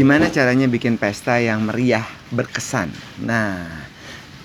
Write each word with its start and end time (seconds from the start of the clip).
Gimana 0.00 0.32
caranya 0.32 0.64
bikin 0.64 0.96
pesta 0.96 1.44
yang 1.44 1.60
meriah, 1.68 2.08
berkesan? 2.32 2.88
Nah, 3.20 3.68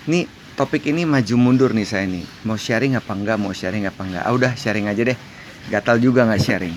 ini 0.04 0.28
topik 0.52 0.84
ini 0.84 1.08
maju 1.08 1.32
mundur 1.40 1.72
nih 1.72 1.88
saya 1.88 2.04
nih. 2.04 2.28
Mau 2.44 2.60
sharing 2.60 2.92
apa 2.92 3.16
enggak? 3.16 3.40
Mau 3.40 3.56
sharing 3.56 3.88
apa 3.88 4.04
enggak? 4.04 4.20
Ah 4.28 4.36
udah 4.36 4.52
sharing 4.52 4.84
aja 4.84 5.08
deh. 5.08 5.16
Gatal 5.72 5.96
juga 5.96 6.28
nggak 6.28 6.42
sharing. 6.44 6.76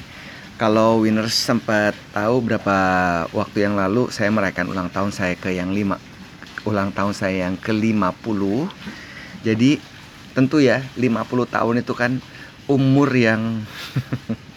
Kalau 0.56 1.04
winners 1.04 1.36
sempat 1.36 1.92
tahu 2.16 2.40
berapa 2.40 2.78
waktu 3.36 3.68
yang 3.68 3.76
lalu 3.76 4.16
saya 4.16 4.32
merayakan 4.32 4.72
ulang 4.72 4.88
tahun 4.88 5.12
saya 5.12 5.36
ke 5.36 5.60
yang 5.60 5.76
lima 5.76 6.00
ulang 6.64 6.96
tahun 6.96 7.12
saya 7.12 7.52
yang 7.52 7.60
ke-50 7.60 8.40
jadi 9.44 9.76
tentu 10.32 10.64
ya 10.64 10.80
50 10.96 11.28
tahun 11.52 11.76
itu 11.84 11.92
kan 11.96 12.24
umur 12.72 13.12
yang 13.12 13.60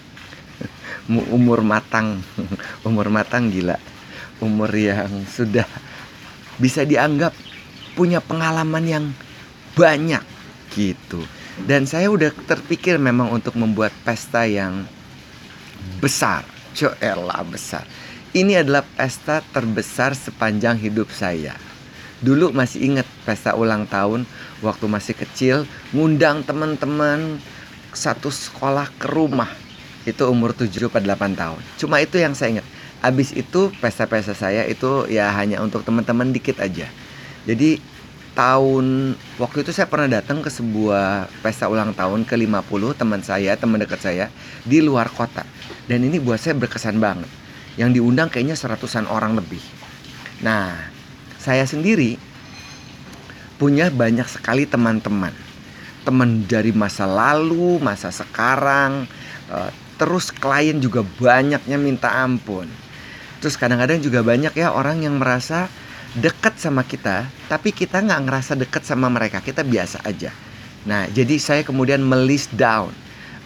umur 1.34 1.66
matang 1.66 2.22
umur 2.86 3.10
matang 3.10 3.50
gila 3.50 3.78
umur 4.42 4.68
yang 4.74 5.08
sudah 5.30 5.64
bisa 6.58 6.82
dianggap 6.82 7.30
punya 7.94 8.18
pengalaman 8.18 8.84
yang 8.84 9.04
banyak 9.78 10.20
gitu 10.74 11.22
dan 11.64 11.86
saya 11.86 12.10
udah 12.10 12.34
terpikir 12.44 12.98
memang 12.98 13.30
untuk 13.30 13.54
membuat 13.54 13.94
pesta 14.02 14.44
yang 14.44 14.84
besar 16.02 16.42
Coela 16.74 17.40
besar 17.46 17.86
ini 18.34 18.58
adalah 18.58 18.82
pesta 18.84 19.44
terbesar 19.54 20.16
sepanjang 20.16 20.80
hidup 20.80 21.08
saya 21.12 21.54
Dulu 22.22 22.54
masih 22.54 22.86
inget 22.86 23.08
pesta 23.26 23.58
ulang 23.58 23.82
tahun 23.90 24.22
waktu 24.62 24.86
masih 24.86 25.18
kecil 25.18 25.66
ngundang 25.90 26.46
teman-teman 26.46 27.42
satu 27.90 28.30
sekolah 28.30 28.86
ke 28.94 29.10
rumah. 29.10 29.50
Itu 30.06 30.30
umur 30.30 30.54
7 30.54 30.70
atau 30.70 31.02
8 31.02 31.34
tahun. 31.34 31.60
Cuma 31.82 31.98
itu 31.98 32.22
yang 32.22 32.38
saya 32.38 32.58
ingat. 32.58 32.66
Abis 33.02 33.34
itu 33.34 33.74
pesta-pesta 33.82 34.32
saya 34.32 34.62
itu 34.70 35.10
ya 35.10 35.34
hanya 35.34 35.58
untuk 35.58 35.82
teman-teman 35.82 36.30
dikit 36.30 36.62
aja. 36.62 36.86
Jadi 37.42 37.82
tahun 38.32 39.18
waktu 39.36 39.66
itu 39.66 39.74
saya 39.74 39.90
pernah 39.90 40.22
datang 40.22 40.40
ke 40.40 40.48
sebuah 40.48 41.28
pesta 41.44 41.68
ulang 41.68 41.92
tahun 41.92 42.24
ke 42.24 42.38
50 42.38 42.62
teman 42.94 43.20
saya, 43.20 43.58
teman 43.58 43.82
dekat 43.82 44.00
saya 44.00 44.30
di 44.64 44.78
luar 44.80 45.10
kota. 45.10 45.42
Dan 45.90 46.06
ini 46.06 46.22
buat 46.22 46.38
saya 46.38 46.54
berkesan 46.54 47.02
banget. 47.02 47.28
Yang 47.74 48.00
diundang 48.00 48.28
kayaknya 48.30 48.56
seratusan 48.56 49.10
orang 49.10 49.34
lebih. 49.34 49.60
Nah, 50.44 50.76
saya 51.42 51.66
sendiri 51.66 52.16
punya 53.58 53.90
banyak 53.90 54.26
sekali 54.26 54.66
teman-teman. 54.66 55.34
Teman 56.02 56.46
dari 56.50 56.74
masa 56.74 57.06
lalu, 57.06 57.78
masa 57.78 58.10
sekarang, 58.10 59.06
eh, 59.50 59.70
terus 60.02 60.34
klien 60.34 60.82
juga 60.82 61.06
banyaknya 61.06 61.78
minta 61.78 62.10
ampun. 62.10 62.66
Terus 63.42 63.58
kadang-kadang 63.58 63.98
juga 63.98 64.22
banyak 64.22 64.54
ya 64.54 64.70
orang 64.70 65.02
yang 65.02 65.18
merasa 65.18 65.66
dekat 66.14 66.54
sama 66.62 66.86
kita, 66.86 67.26
tapi 67.50 67.74
kita 67.74 67.98
nggak 67.98 68.20
ngerasa 68.22 68.54
dekat 68.54 68.86
sama 68.86 69.10
mereka, 69.10 69.42
kita 69.42 69.66
biasa 69.66 69.98
aja. 70.06 70.30
Nah, 70.86 71.10
jadi 71.10 71.42
saya 71.42 71.66
kemudian 71.66 71.98
melist 72.06 72.54
down 72.54 72.94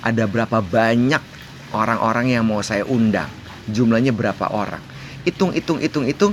ada 0.05 0.29
berapa 0.29 0.61
banyak 0.61 1.25
orang-orang 1.73 2.37
yang 2.37 2.45
mau 2.45 2.61
saya 2.61 2.85
undang, 2.85 3.33
jumlahnya 3.73 4.13
berapa 4.13 4.53
orang. 4.53 4.85
Hitung, 5.25 5.57
hitung, 5.57 5.81
hitung, 5.81 6.05
hitung, 6.05 6.33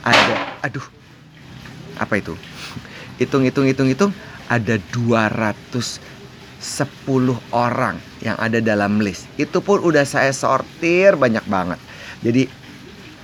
ada, 0.00 0.58
aduh, 0.64 0.82
apa 2.00 2.16
itu? 2.16 2.32
Hitung 3.20 3.44
hitung 3.44 3.68
hitung 3.68 3.88
hitung 3.92 4.12
ada 4.48 4.80
210 4.96 6.00
orang 7.52 8.00
yang 8.24 8.40
ada 8.40 8.58
dalam 8.58 8.98
list. 8.98 9.28
Itu 9.36 9.60
pun 9.60 9.84
udah 9.84 10.02
saya 10.02 10.32
sortir 10.34 11.14
banyak 11.14 11.44
banget. 11.46 11.78
Jadi 12.22 12.61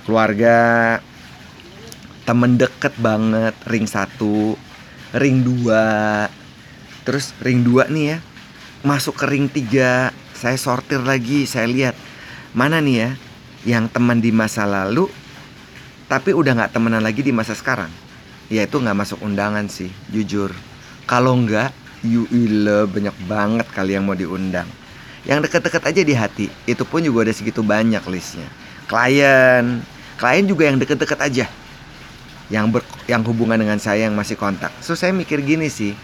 keluarga 0.09 0.57
temen 2.25 2.57
deket 2.57 2.97
banget 2.97 3.53
ring 3.69 3.85
satu 3.85 4.57
ring 5.13 5.45
dua. 5.45 6.25
Terus 7.05 7.37
ring 7.45 7.61
dua 7.61 7.85
nih 7.85 8.17
ya 8.17 8.17
masuk 8.81 9.21
ke 9.21 9.29
ring 9.29 9.45
tiga 9.45 10.09
saya 10.33 10.57
sortir 10.57 11.05
lagi 11.05 11.45
saya 11.45 11.69
lihat 11.69 11.93
mana 12.57 12.81
nih 12.81 12.95
ya 12.97 13.09
yang 13.69 13.85
teman 13.85 14.17
di 14.17 14.33
masa 14.33 14.65
lalu 14.65 15.05
tapi 16.09 16.33
udah 16.33 16.57
nggak 16.57 16.73
temenan 16.73 17.05
lagi 17.05 17.21
di 17.21 17.29
masa 17.29 17.53
sekarang? 17.53 17.93
Ya 18.49 18.65
itu 18.65 18.81
nggak 18.81 18.97
masuk 18.97 19.21
undangan 19.21 19.69
sih 19.69 19.93
jujur. 20.09 20.49
Kalau 21.05 21.37
nggak 21.37 21.69
ile 22.01 22.89
banyak 22.89 23.13
banget 23.29 23.69
kali 23.69 23.93
yang 23.93 24.09
mau 24.09 24.17
diundang. 24.17 24.65
Yang 25.21 25.45
deket-deket 25.45 25.83
aja 25.85 26.01
di 26.01 26.13
hati 26.17 26.45
itu 26.65 26.81
pun 26.81 27.05
juga 27.05 27.29
ada 27.29 27.33
segitu 27.37 27.61
banyak 27.61 28.01
listnya. 28.09 28.49
Klien 28.89 29.85
klien 30.19 30.43
juga 30.43 30.67
yang 30.67 30.75
deket-deket 30.75 31.19
aja. 31.23 31.45
Yang 32.51 32.65
ber, 32.75 32.81
yang 33.07 33.23
hubungan 33.23 33.55
dengan 33.55 33.79
saya 33.79 34.11
yang 34.11 34.19
masih 34.19 34.35
kontak. 34.35 34.75
So 34.83 34.99
saya 34.99 35.15
mikir 35.15 35.39
gini 35.39 35.71
sih 35.71 35.95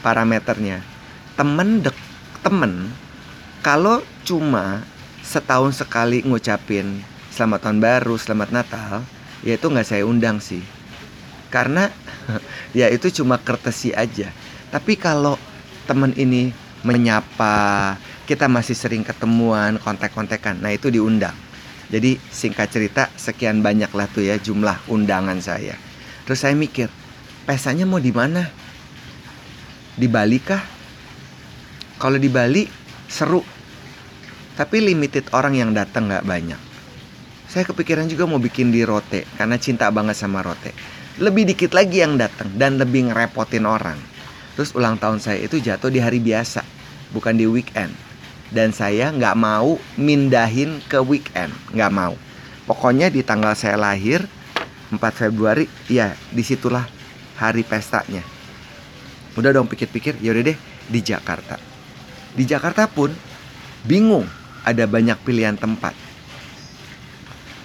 parameternya. 0.00 0.80
Temen 1.36 1.84
dek 1.84 1.94
temen 2.40 2.88
kalau 3.60 4.00
cuma 4.24 4.80
setahun 5.20 5.76
sekali 5.84 6.24
ngucapin 6.24 7.04
selamat 7.28 7.68
tahun 7.68 7.78
baru 7.84 8.14
selamat 8.16 8.48
natal 8.54 9.04
ya 9.44 9.60
itu 9.60 9.66
nggak 9.68 9.84
saya 9.84 10.08
undang 10.08 10.40
sih. 10.40 10.64
Karena 11.52 11.92
ya 12.78 12.88
itu 12.88 13.12
cuma 13.20 13.36
kertesi 13.36 13.92
aja. 13.92 14.32
Tapi 14.72 14.96
kalau 14.96 15.36
temen 15.84 16.16
ini 16.16 16.52
menyapa 16.86 17.96
kita 18.28 18.46
masih 18.46 18.76
sering 18.76 19.02
ketemuan 19.02 19.80
kontak-kontakan 19.82 20.60
nah 20.62 20.70
itu 20.70 20.92
diundang 20.92 21.34
jadi 21.88 22.20
singkat 22.28 22.68
cerita 22.68 23.08
sekian 23.16 23.64
banyak 23.64 23.88
lah 23.96 24.04
tuh 24.12 24.20
ya 24.20 24.36
jumlah 24.36 24.92
undangan 24.92 25.40
saya. 25.40 25.72
Terus 26.28 26.44
saya 26.44 26.52
mikir 26.52 26.92
pesanya 27.48 27.88
mau 27.88 27.96
di 27.96 28.12
mana? 28.12 28.44
Di 29.96 30.04
Bali 30.04 30.36
kah? 30.36 30.60
Kalau 31.96 32.20
di 32.20 32.28
Bali 32.28 32.68
seru. 33.08 33.40
Tapi 34.52 34.76
limited 34.84 35.32
orang 35.32 35.56
yang 35.56 35.70
datang 35.72 36.12
nggak 36.12 36.28
banyak. 36.28 36.60
Saya 37.48 37.64
kepikiran 37.64 38.04
juga 38.04 38.28
mau 38.28 38.36
bikin 38.36 38.68
di 38.68 38.84
Rote 38.84 39.24
karena 39.40 39.56
cinta 39.56 39.88
banget 39.88 40.20
sama 40.20 40.44
Rote. 40.44 40.76
Lebih 41.16 41.48
dikit 41.48 41.72
lagi 41.72 42.04
yang 42.04 42.20
datang 42.20 42.52
dan 42.60 42.76
lebih 42.76 43.08
ngerepotin 43.08 43.64
orang. 43.64 43.96
Terus 44.54 44.76
ulang 44.76 45.00
tahun 45.00 45.24
saya 45.24 45.40
itu 45.40 45.56
jatuh 45.56 45.88
di 45.88 46.02
hari 46.02 46.20
biasa, 46.20 46.60
bukan 47.16 47.38
di 47.38 47.48
weekend. 47.48 48.07
Dan 48.48 48.72
saya 48.72 49.12
nggak 49.12 49.36
mau 49.36 49.76
mindahin 50.00 50.80
ke 50.88 50.96
weekend, 51.04 51.52
nggak 51.72 51.92
mau. 51.92 52.16
Pokoknya 52.64 53.12
di 53.12 53.20
tanggal 53.20 53.52
saya 53.52 53.76
lahir 53.76 54.24
4 54.88 54.98
Februari, 55.12 55.68
ya 55.88 56.16
di 56.32 56.40
situlah 56.40 56.88
hari 57.36 57.64
pestanya. 57.64 58.24
Udah 59.36 59.52
dong 59.52 59.68
pikir-pikir, 59.68 60.16
yaudah 60.24 60.52
deh 60.52 60.58
di 60.88 61.00
Jakarta. 61.04 61.60
Di 62.32 62.48
Jakarta 62.48 62.88
pun 62.88 63.12
bingung, 63.84 64.24
ada 64.64 64.88
banyak 64.88 65.20
pilihan 65.24 65.60
tempat. 65.60 65.92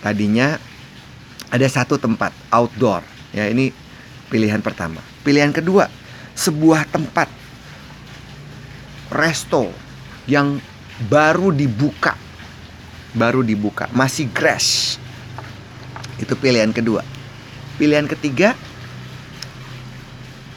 Tadinya 0.03 0.59
ada 1.47 1.67
satu 1.69 1.95
tempat 1.95 2.35
outdoor 2.51 3.13
Ya, 3.33 3.50
ini 3.50 3.73
pilihan 4.29 4.61
pertama. 4.61 5.01
Pilihan 5.25 5.50
kedua, 5.50 5.89
sebuah 6.38 6.85
tempat 6.85 7.25
resto 9.09 9.73
yang 10.29 10.61
baru 11.07 11.51
dibuka. 11.51 12.15
Baru 13.13 13.45
dibuka, 13.45 13.85
masih 13.93 14.25
grass. 14.33 14.97
Itu 16.17 16.33
pilihan 16.33 16.73
kedua. 16.73 17.05
Pilihan 17.77 18.09
ketiga 18.09 18.57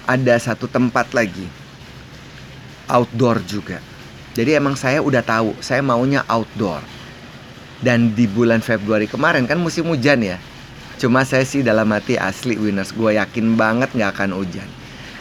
ada 0.08 0.34
satu 0.40 0.64
tempat 0.64 1.12
lagi. 1.12 1.44
Outdoor 2.88 3.42
juga. 3.44 3.82
Jadi 4.32 4.56
emang 4.56 4.78
saya 4.78 5.02
udah 5.02 5.20
tahu, 5.20 5.52
saya 5.60 5.82
maunya 5.82 6.22
outdoor. 6.28 6.80
Dan 7.76 8.16
di 8.16 8.25
bulan 8.25 8.64
Februari 8.64 9.04
kemarin 9.04 9.44
kan 9.44 9.60
musim 9.60 9.84
hujan 9.92 10.25
ya 10.25 10.40
Cuma 10.96 11.28
saya 11.28 11.44
sih 11.44 11.60
dalam 11.60 11.92
hati 11.92 12.16
asli 12.16 12.56
winners 12.56 12.88
Gue 12.96 13.20
yakin 13.20 13.52
banget 13.52 13.92
gak 13.92 14.16
akan 14.16 14.32
hujan 14.32 14.64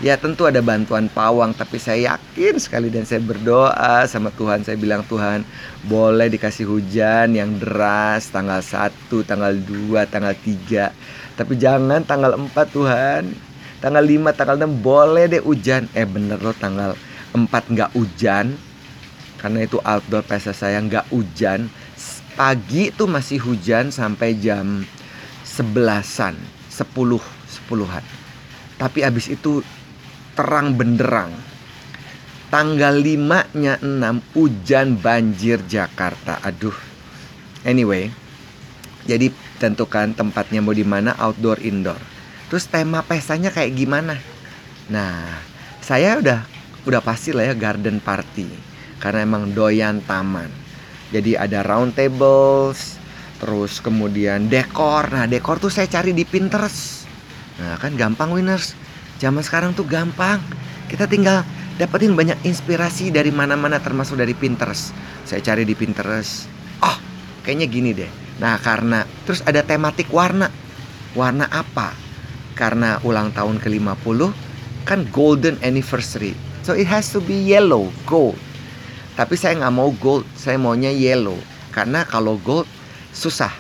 Ya 0.03 0.19
tentu 0.19 0.43
ada 0.43 0.59
bantuan 0.59 1.07
pawang 1.07 1.55
Tapi 1.55 1.79
saya 1.79 2.15
yakin 2.15 2.59
sekali 2.59 2.91
dan 2.91 3.07
saya 3.07 3.23
berdoa 3.23 4.03
sama 4.11 4.27
Tuhan. 4.35 4.67
Saya 4.67 4.75
bilang 4.75 5.07
Tuhan 5.07 5.47
boleh 5.87 6.27
dikasih 6.27 6.67
hujan 6.67 7.31
yang 7.31 7.55
deras 7.55 8.27
Tanggal 8.27 8.59
1, 8.59 8.91
tanggal 9.23 9.55
2, 9.55 10.03
tanggal 10.11 10.35
3 10.35 10.91
Tapi 11.39 11.53
jangan 11.55 12.03
tanggal 12.03 12.35
4 12.35 12.51
Tuhan. 12.75 13.23
Tanggal 13.79 14.03
5, 14.03 14.35
tanggal 14.35 14.57
6 14.59 14.83
boleh 14.83 15.31
deh 15.31 15.43
hujan. 15.43 15.87
Eh 15.95 16.03
bener 16.03 16.43
loh 16.43 16.55
tanggal 16.55 16.95
4 17.31 17.47
gak 17.75 17.91
hujan. 17.95 18.55
Karena 19.39 19.59
itu 19.63 19.79
outdoor 19.79 20.27
pesta 20.27 20.51
saya 20.51 20.83
gak 20.83 21.07
hujan. 21.11 21.71
Pagi 22.35 22.91
tuh 22.91 23.07
masih 23.07 23.39
hujan 23.39 23.95
sampai 23.95 24.35
jam 24.35 24.83
sebelasan, 25.47 26.35
sepuluh, 26.67 27.23
sepuluhan. 27.47 28.03
Tapi 28.75 29.07
abis 29.07 29.31
itu 29.31 29.63
terang 30.35 30.75
benderang. 30.75 31.31
Tanggal 32.51 32.99
5 33.01 33.57
nya 33.57 33.79
6 33.81 34.35
hujan 34.35 34.99
banjir 34.99 35.63
Jakarta. 35.65 36.39
Aduh. 36.43 36.75
Anyway, 37.65 38.13
Jadi 39.05 39.29
tentukan 39.61 40.17
tempatnya 40.17 40.65
mau 40.65 40.73
di 40.73 40.81
mana, 40.81 41.13
outdoor, 41.21 41.61
indoor. 41.61 42.01
Terus 42.49 42.65
tema 42.65 43.05
pestanya 43.05 43.53
kayak 43.53 43.77
gimana? 43.77 44.17
Nah, 44.89 45.29
saya 45.77 46.17
udah 46.17 46.41
udah 46.89 47.01
pasti 47.01 47.29
lah 47.29 47.49
ya 47.49 47.53
garden 47.57 48.01
party 48.01 48.49
karena 48.97 49.25
emang 49.25 49.53
doyan 49.53 50.01
taman. 50.05 50.49
Jadi 51.13 51.37
ada 51.37 51.61
round 51.61 51.93
tables, 51.93 52.97
terus 53.37 53.77
kemudian 53.77 54.49
dekor. 54.49 55.09
Nah, 55.13 55.29
dekor 55.29 55.61
tuh 55.61 55.69
saya 55.69 55.85
cari 55.85 56.17
di 56.17 56.25
Pinterest. 56.25 57.05
Nah, 57.61 57.77
kan 57.77 57.93
gampang 57.93 58.33
winners. 58.33 58.73
Zaman 59.19 59.41
sekarang 59.43 59.71
tuh 59.71 59.87
gampang. 59.87 60.43
Kita 60.91 61.07
tinggal 61.07 61.47
dapetin 61.75 62.15
banyak 62.15 62.39
inspirasi 62.43 63.11
dari 63.11 63.31
mana-mana 63.31 63.79
termasuk 63.79 64.19
dari 64.19 64.35
Pinterest. 64.35 64.91
Saya 65.23 65.41
cari 65.41 65.63
di 65.63 65.73
Pinterest. 65.73 66.47
Oh, 66.83 66.97
kayaknya 67.43 67.67
gini 67.67 67.91
deh. 67.95 68.11
Nah, 68.39 68.59
karena 68.59 69.07
terus 69.23 69.39
ada 69.47 69.63
tematik 69.63 70.11
warna. 70.11 70.51
Warna 71.15 71.47
apa? 71.47 71.95
Karena 72.55 72.99
ulang 73.07 73.31
tahun 73.31 73.63
ke-50 73.63 74.19
kan 74.85 75.07
golden 75.09 75.57
anniversary. 75.65 76.35
So 76.61 76.75
it 76.75 76.85
has 76.87 77.09
to 77.15 77.19
be 77.23 77.35
yellow, 77.35 77.89
gold. 78.05 78.37
Tapi 79.15 79.39
saya 79.39 79.55
nggak 79.55 79.75
mau 79.75 79.95
gold, 79.95 80.27
saya 80.35 80.59
maunya 80.59 80.91
yellow. 80.91 81.39
Karena 81.71 82.03
kalau 82.03 82.35
gold 82.39 82.67
susah. 83.15 83.51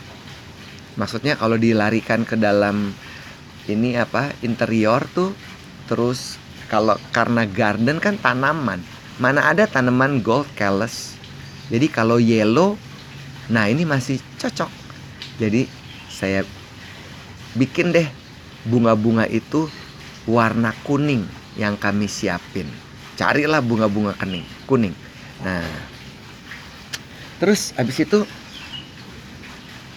Maksudnya 0.95 1.35
kalau 1.35 1.59
dilarikan 1.59 2.23
ke 2.23 2.39
dalam 2.39 2.95
ini 3.65 3.97
apa 3.97 4.33
interior 4.45 5.05
tuh 5.13 5.33
terus 5.89 6.37
kalau 6.69 6.97
karena 7.13 7.45
garden 7.45 8.01
kan 8.01 8.17
tanaman. 8.17 8.81
Mana 9.15 9.47
ada 9.47 9.63
tanaman 9.63 10.19
gold 10.19 10.43
callus 10.59 11.15
jadi 11.71 11.87
kalau 11.89 12.21
yellow 12.21 12.77
nah 13.49 13.65
ini 13.69 13.85
masih 13.85 14.21
cocok. 14.37 14.69
Jadi 15.41 15.65
saya 16.09 16.45
bikin 17.57 17.91
deh 17.91 18.07
bunga-bunga 18.65 19.25
itu 19.29 19.69
warna 20.29 20.73
kuning 20.85 21.25
yang 21.57 21.79
kami 21.79 22.05
siapin. 22.05 22.69
Carilah 23.15 23.63
bunga-bunga 23.63 24.13
kuning 24.19 24.45
kuning. 24.69 24.93
Nah 25.41 25.65
terus 27.39 27.71
habis 27.75 27.97
itu 27.99 28.23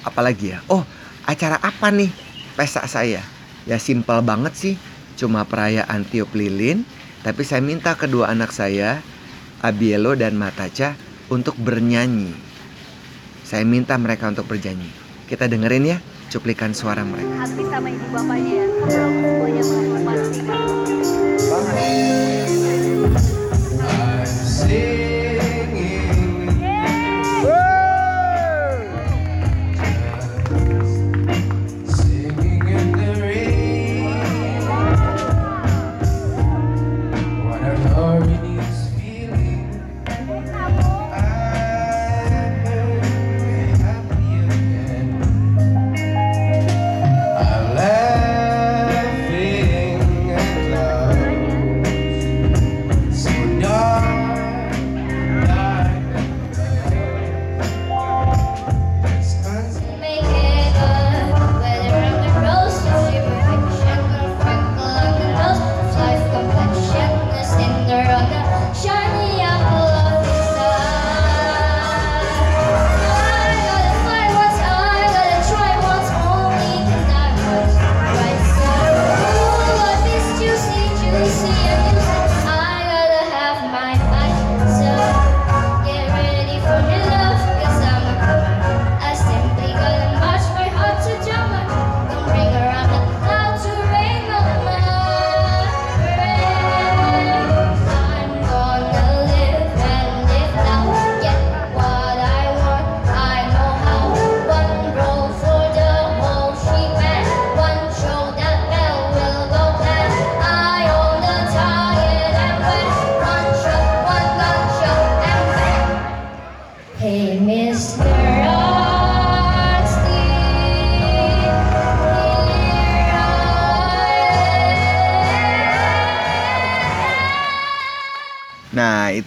apalagi 0.07 0.57
ya? 0.57 0.59
Oh 0.71 0.87
acara 1.29 1.61
apa 1.61 1.93
nih 1.93 2.09
pesta 2.57 2.87
saya 2.89 3.21
ya 3.69 3.77
simpel 3.77 4.25
banget 4.25 4.57
sih 4.57 4.75
cuma 5.21 5.45
perayaan 5.45 6.09
tiup 6.09 6.33
lilin, 6.33 6.87
tapi 7.21 7.45
saya 7.45 7.61
minta 7.61 7.93
kedua 7.99 8.33
anak 8.33 8.55
saya, 8.55 9.03
Abielo 9.61 10.15
dan 10.15 10.39
Mataca, 10.39 10.95
untuk 11.29 11.59
bernyanyi. 11.59 12.33
Saya 13.45 13.67
minta 13.67 13.99
mereka 13.99 14.31
untuk 14.31 14.47
bernyanyi. 14.49 14.89
Kita 15.29 15.51
dengerin 15.51 15.85
ya 15.85 15.99
cuplikan 16.33 16.73
suara 16.73 17.03
mereka. 17.03 17.29
Hati 17.45 17.65
sama 17.67 17.89
ibu 17.91 18.07
bapaknya 18.15 18.65
ya, 18.89 19.05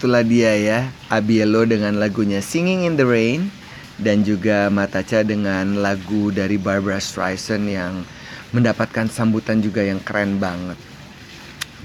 itulah 0.01 0.25
dia 0.25 0.57
ya, 0.57 0.89
Abielo 1.13 1.61
dengan 1.61 2.01
lagunya 2.01 2.41
Singing 2.41 2.89
in 2.89 2.97
the 2.97 3.05
Rain 3.05 3.53
dan 4.01 4.25
juga 4.25 4.65
Mataca 4.73 5.21
dengan 5.21 5.77
lagu 5.77 6.33
dari 6.33 6.57
Barbara 6.57 6.97
Streisand 6.97 7.69
yang 7.69 8.01
mendapatkan 8.49 9.05
sambutan 9.13 9.61
juga 9.61 9.85
yang 9.85 10.01
keren 10.01 10.41
banget. 10.41 10.73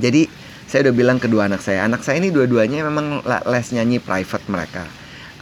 Jadi, 0.01 0.33
saya 0.65 0.89
udah 0.89 0.95
bilang 0.97 1.21
kedua 1.21 1.45
anak 1.45 1.61
saya, 1.61 1.85
anak 1.85 2.01
saya 2.09 2.17
ini 2.17 2.33
dua-duanya 2.33 2.89
memang 2.89 3.21
les 3.53 3.69
nyanyi 3.77 4.01
private 4.01 4.49
mereka. 4.49 4.89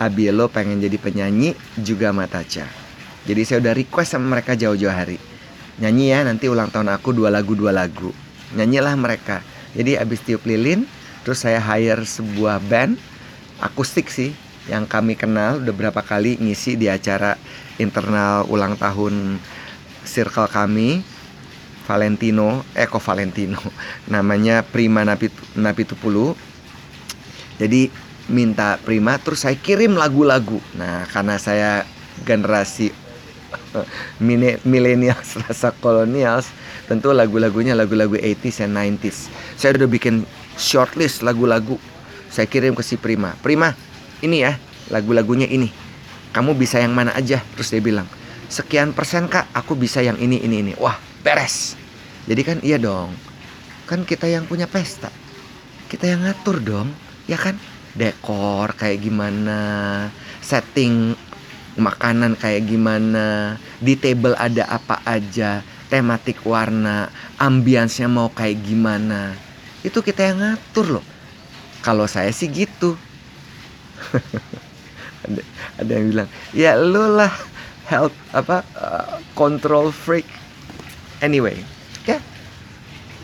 Abielo 0.02 0.50
pengen 0.50 0.82
jadi 0.82 0.98
penyanyi, 0.98 1.54
juga 1.78 2.10
Mataca. 2.10 2.66
Jadi 3.22 3.42
saya 3.46 3.62
udah 3.62 3.74
request 3.78 4.18
sama 4.18 4.34
mereka 4.34 4.58
jauh-jauh 4.58 4.90
hari. 4.90 5.22
Nyanyi 5.78 6.10
ya 6.10 6.26
nanti 6.26 6.50
ulang 6.50 6.74
tahun 6.74 6.90
aku 6.90 7.14
dua 7.14 7.30
lagu 7.30 7.54
dua 7.54 7.70
lagu. 7.70 8.10
Nyanyilah 8.58 8.98
mereka. 8.98 9.46
Jadi 9.78 9.94
abis 9.94 10.26
tiup 10.26 10.42
lilin, 10.42 10.90
Terus 11.24 11.40
saya 11.40 11.58
hire 11.58 12.04
sebuah 12.04 12.60
band 12.68 13.00
akustik 13.64 14.12
sih 14.12 14.36
yang 14.68 14.88
kami 14.88 15.16
kenal 15.16 15.60
udah 15.60 15.74
berapa 15.76 16.00
kali 16.00 16.40
ngisi 16.40 16.76
di 16.76 16.88
acara 16.88 17.36
internal 17.80 18.48
ulang 18.48 18.76
tahun 18.76 19.40
circle 20.04 20.48
kami 20.48 21.04
Valentino, 21.84 22.64
Eko 22.72 22.96
eh, 22.96 23.04
Valentino? 23.04 23.60
Namanya 24.12 24.64
Prima 24.64 25.04
Napitu, 25.04 25.36
Napitupulu. 25.56 26.32
Jadi 27.60 27.92
minta 28.28 28.80
Prima 28.80 29.20
terus 29.20 29.44
saya 29.44 29.56
kirim 29.56 29.96
lagu-lagu. 29.96 30.60
Nah 30.76 31.04
karena 31.12 31.36
saya 31.36 31.84
generasi 32.24 32.88
milenials 34.64 35.36
rasa 35.44 35.72
kolonials 35.76 36.48
tentu 36.84 37.10
lagu-lagunya 37.10 37.72
lagu-lagu 37.72 38.14
80s 38.14 38.64
and 38.68 38.76
90s 38.76 39.32
saya 39.56 39.76
udah 39.80 39.88
bikin 39.88 40.22
shortlist 40.58 41.22
lagu-lagu. 41.22 41.78
Saya 42.30 42.50
kirim 42.50 42.74
ke 42.74 42.82
si 42.82 42.98
Prima. 42.98 43.34
Prima 43.38 43.74
ini 44.20 44.42
ya 44.42 44.58
lagu-lagunya 44.90 45.46
ini. 45.46 45.70
Kamu 46.34 46.58
bisa 46.58 46.82
yang 46.82 46.94
mana 46.94 47.14
aja 47.14 47.38
terus 47.54 47.70
dia 47.70 47.82
bilang. 47.82 48.06
Sekian 48.50 48.94
persen 48.94 49.30
kak 49.30 49.50
aku 49.54 49.78
bisa 49.78 50.02
yang 50.02 50.18
ini 50.18 50.42
ini 50.42 50.62
ini. 50.66 50.72
Wah 50.78 50.98
beres. 51.22 51.78
Jadi 52.26 52.42
kan 52.42 52.58
iya 52.62 52.80
dong. 52.80 53.14
Kan 53.86 54.02
kita 54.02 54.26
yang 54.26 54.48
punya 54.48 54.66
pesta. 54.66 55.12
Kita 55.86 56.10
yang 56.10 56.26
ngatur 56.26 56.58
dong 56.58 56.88
ya 57.30 57.38
kan? 57.38 57.54
Dekor 57.94 58.74
kayak 58.74 59.06
gimana 59.06 59.60
setting 60.42 61.14
makanan 61.74 62.38
kayak 62.38 62.66
gimana 62.70 63.58
di 63.82 63.98
table 63.98 64.34
ada 64.38 64.66
apa 64.70 65.02
aja 65.02 65.62
tematik 65.90 66.42
warna 66.46 67.10
ambiansnya 67.38 68.06
mau 68.06 68.30
kayak 68.30 68.62
gimana 68.62 69.34
itu 69.84 69.98
kita 70.00 70.32
yang 70.32 70.40
ngatur 70.40 70.98
loh 70.98 71.04
kalau 71.84 72.08
saya 72.08 72.32
sih 72.32 72.48
gitu 72.48 72.96
ada, 75.28 75.40
ada 75.78 75.90
yang 75.92 76.06
bilang 76.10 76.28
ya 76.56 76.74
lu 76.74 77.04
lah 77.14 77.32
health 77.88 78.16
apa 78.32 78.64
uh, 78.76 79.20
control 79.36 79.92
freak. 79.92 80.26
Anyway, 81.20 81.56
ya 82.04 82.20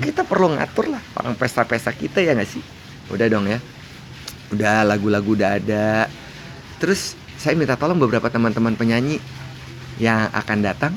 kita 0.00 0.24
perlu 0.24 0.56
ngatur 0.56 0.88
lah 0.88 1.02
orang 1.20 1.36
pesta-pesta 1.36 1.92
kita 1.92 2.24
ya 2.24 2.36
nggak 2.36 2.48
sih? 2.48 2.62
Udah 3.12 3.26
dong 3.28 3.48
ya. 3.48 3.58
Udah 4.52 4.84
lagu-lagu 4.84 5.36
udah 5.36 5.60
ada. 5.60 6.08
Terus 6.80 7.16
saya 7.40 7.56
minta 7.56 7.76
tolong 7.76 8.00
beberapa 8.00 8.28
teman-teman 8.28 8.76
penyanyi 8.76 9.20
yang 10.00 10.28
akan 10.32 10.58
datang 10.64 10.94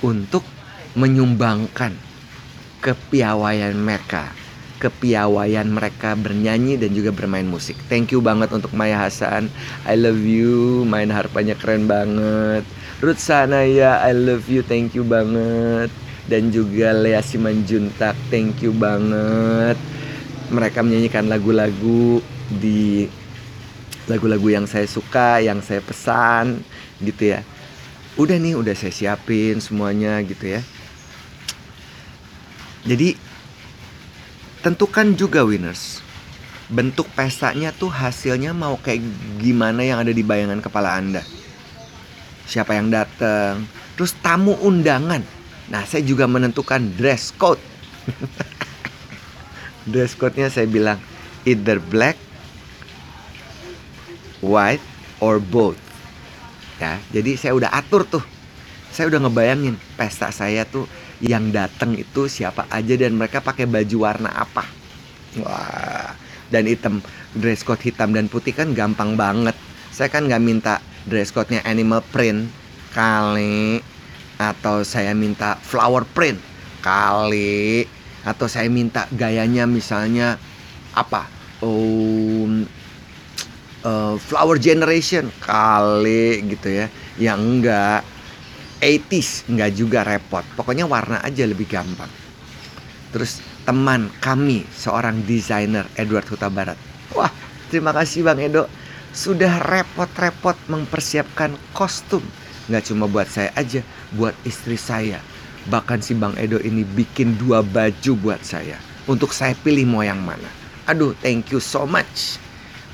untuk 0.00 0.44
menyumbangkan 0.96 1.92
kepiawaian 2.80 3.76
mereka 3.76 4.32
kepiawaian 4.76 5.68
mereka 5.68 6.12
bernyanyi 6.14 6.76
dan 6.76 6.92
juga 6.92 7.10
bermain 7.12 7.48
musik. 7.48 7.76
Thank 7.88 8.12
you 8.12 8.20
banget 8.20 8.52
untuk 8.52 8.72
Maya 8.76 9.00
Hasan. 9.00 9.48
I 9.88 9.96
love 9.96 10.20
you. 10.20 10.84
Main 10.84 11.08
harpanya 11.08 11.56
keren 11.56 11.88
banget. 11.88 12.62
Ruth 13.00 13.20
Sanaya, 13.20 14.00
I 14.04 14.12
love 14.16 14.48
you. 14.48 14.60
Thank 14.64 14.96
you 14.96 15.04
banget. 15.04 15.88
Dan 16.26 16.50
juga 16.50 16.90
Lea 16.90 17.22
Simanjuntak, 17.22 18.18
thank 18.28 18.58
you 18.58 18.74
banget. 18.74 19.78
Mereka 20.50 20.82
menyanyikan 20.82 21.30
lagu-lagu 21.30 22.18
di 22.50 23.06
lagu-lagu 24.06 24.46
yang 24.50 24.66
saya 24.66 24.86
suka, 24.86 25.42
yang 25.42 25.62
saya 25.62 25.82
pesan 25.82 26.62
gitu 27.02 27.34
ya. 27.34 27.46
Udah 28.18 28.38
nih, 28.38 28.58
udah 28.58 28.74
saya 28.74 28.90
siapin 28.90 29.62
semuanya 29.62 30.18
gitu 30.26 30.58
ya. 30.58 30.60
Jadi 32.86 33.18
tentukan 34.66 35.14
juga 35.14 35.46
winners. 35.46 36.02
Bentuk 36.66 37.06
pestanya 37.14 37.70
tuh 37.70 37.86
hasilnya 37.86 38.50
mau 38.50 38.74
kayak 38.82 38.98
gimana 39.38 39.86
yang 39.86 40.02
ada 40.02 40.10
di 40.10 40.26
bayangan 40.26 40.58
kepala 40.58 40.98
Anda. 40.98 41.22
Siapa 42.50 42.74
yang 42.74 42.90
datang, 42.90 43.62
terus 43.94 44.18
tamu 44.18 44.58
undangan. 44.58 45.22
Nah, 45.70 45.82
saya 45.86 46.02
juga 46.02 46.26
menentukan 46.26 46.82
dress 46.98 47.30
code. 47.38 47.62
dress 49.94 50.18
code-nya 50.18 50.50
saya 50.50 50.66
bilang 50.66 50.98
either 51.46 51.78
black, 51.78 52.18
white, 54.42 54.82
or 55.22 55.38
both. 55.38 55.78
Ya, 56.82 56.98
jadi 57.14 57.38
saya 57.38 57.54
udah 57.54 57.70
atur 57.70 58.02
tuh. 58.02 58.22
Saya 58.96 59.12
udah 59.12 59.28
ngebayangin 59.28 59.76
pesta 60.00 60.32
saya 60.32 60.64
tuh 60.64 60.88
yang 61.20 61.52
datang 61.52 61.92
itu 62.00 62.32
siapa 62.32 62.64
aja 62.72 62.96
dan 62.96 63.12
mereka 63.12 63.44
pakai 63.44 63.68
baju 63.68 64.08
warna 64.08 64.32
apa. 64.32 64.64
Wah, 65.36 66.16
dan 66.48 66.64
hitam 66.64 67.04
dress 67.36 67.60
code 67.60 67.84
hitam 67.84 68.16
dan 68.16 68.32
putih 68.32 68.56
kan 68.56 68.72
gampang 68.72 69.12
banget. 69.12 69.52
Saya 69.92 70.08
kan 70.08 70.24
nggak 70.24 70.40
minta 70.40 70.80
dress 71.04 71.28
code-nya 71.28 71.60
animal 71.68 72.00
print 72.08 72.48
kali 72.96 73.84
atau 74.40 74.80
saya 74.80 75.12
minta 75.12 75.60
flower 75.60 76.08
print 76.16 76.40
kali 76.80 77.84
atau 78.24 78.48
saya 78.48 78.72
minta 78.72 79.04
gayanya 79.12 79.68
misalnya 79.68 80.40
apa 80.96 81.28
um, 81.60 82.64
uh, 83.84 84.16
flower 84.16 84.56
generation 84.56 85.28
kali 85.44 86.40
gitu 86.48 86.80
ya 86.80 86.86
yang 87.20 87.60
enggak 87.60 88.15
80s 88.80 89.48
nggak 89.48 89.70
juga 89.74 90.04
repot. 90.04 90.44
Pokoknya 90.54 90.84
warna 90.84 91.22
aja 91.24 91.44
lebih 91.48 91.66
gampang. 91.68 92.10
Terus 93.14 93.40
teman 93.64 94.12
kami 94.20 94.68
seorang 94.76 95.24
desainer 95.24 95.88
Edward 95.96 96.28
Huta 96.28 96.52
Barat. 96.52 96.78
Wah 97.16 97.32
terima 97.72 97.96
kasih 97.96 98.26
Bang 98.26 98.38
Edo. 98.38 98.68
Sudah 99.16 99.64
repot-repot 99.64 100.54
mempersiapkan 100.68 101.56
kostum. 101.72 102.20
Nggak 102.68 102.92
cuma 102.92 103.08
buat 103.08 103.24
saya 103.30 103.48
aja 103.56 103.80
buat 104.12 104.36
istri 104.44 104.76
saya. 104.76 105.22
Bahkan 105.66 106.04
si 106.04 106.12
Bang 106.12 106.36
Edo 106.36 106.60
ini 106.60 106.84
bikin 106.84 107.40
dua 107.40 107.64
baju 107.64 108.12
buat 108.20 108.44
saya. 108.44 108.76
Untuk 109.08 109.32
saya 109.32 109.56
pilih 109.56 109.88
mau 109.88 110.04
yang 110.04 110.20
mana. 110.20 110.46
Aduh 110.84 111.16
thank 111.24 111.48
you 111.50 111.58
so 111.58 111.88
much. 111.88 112.36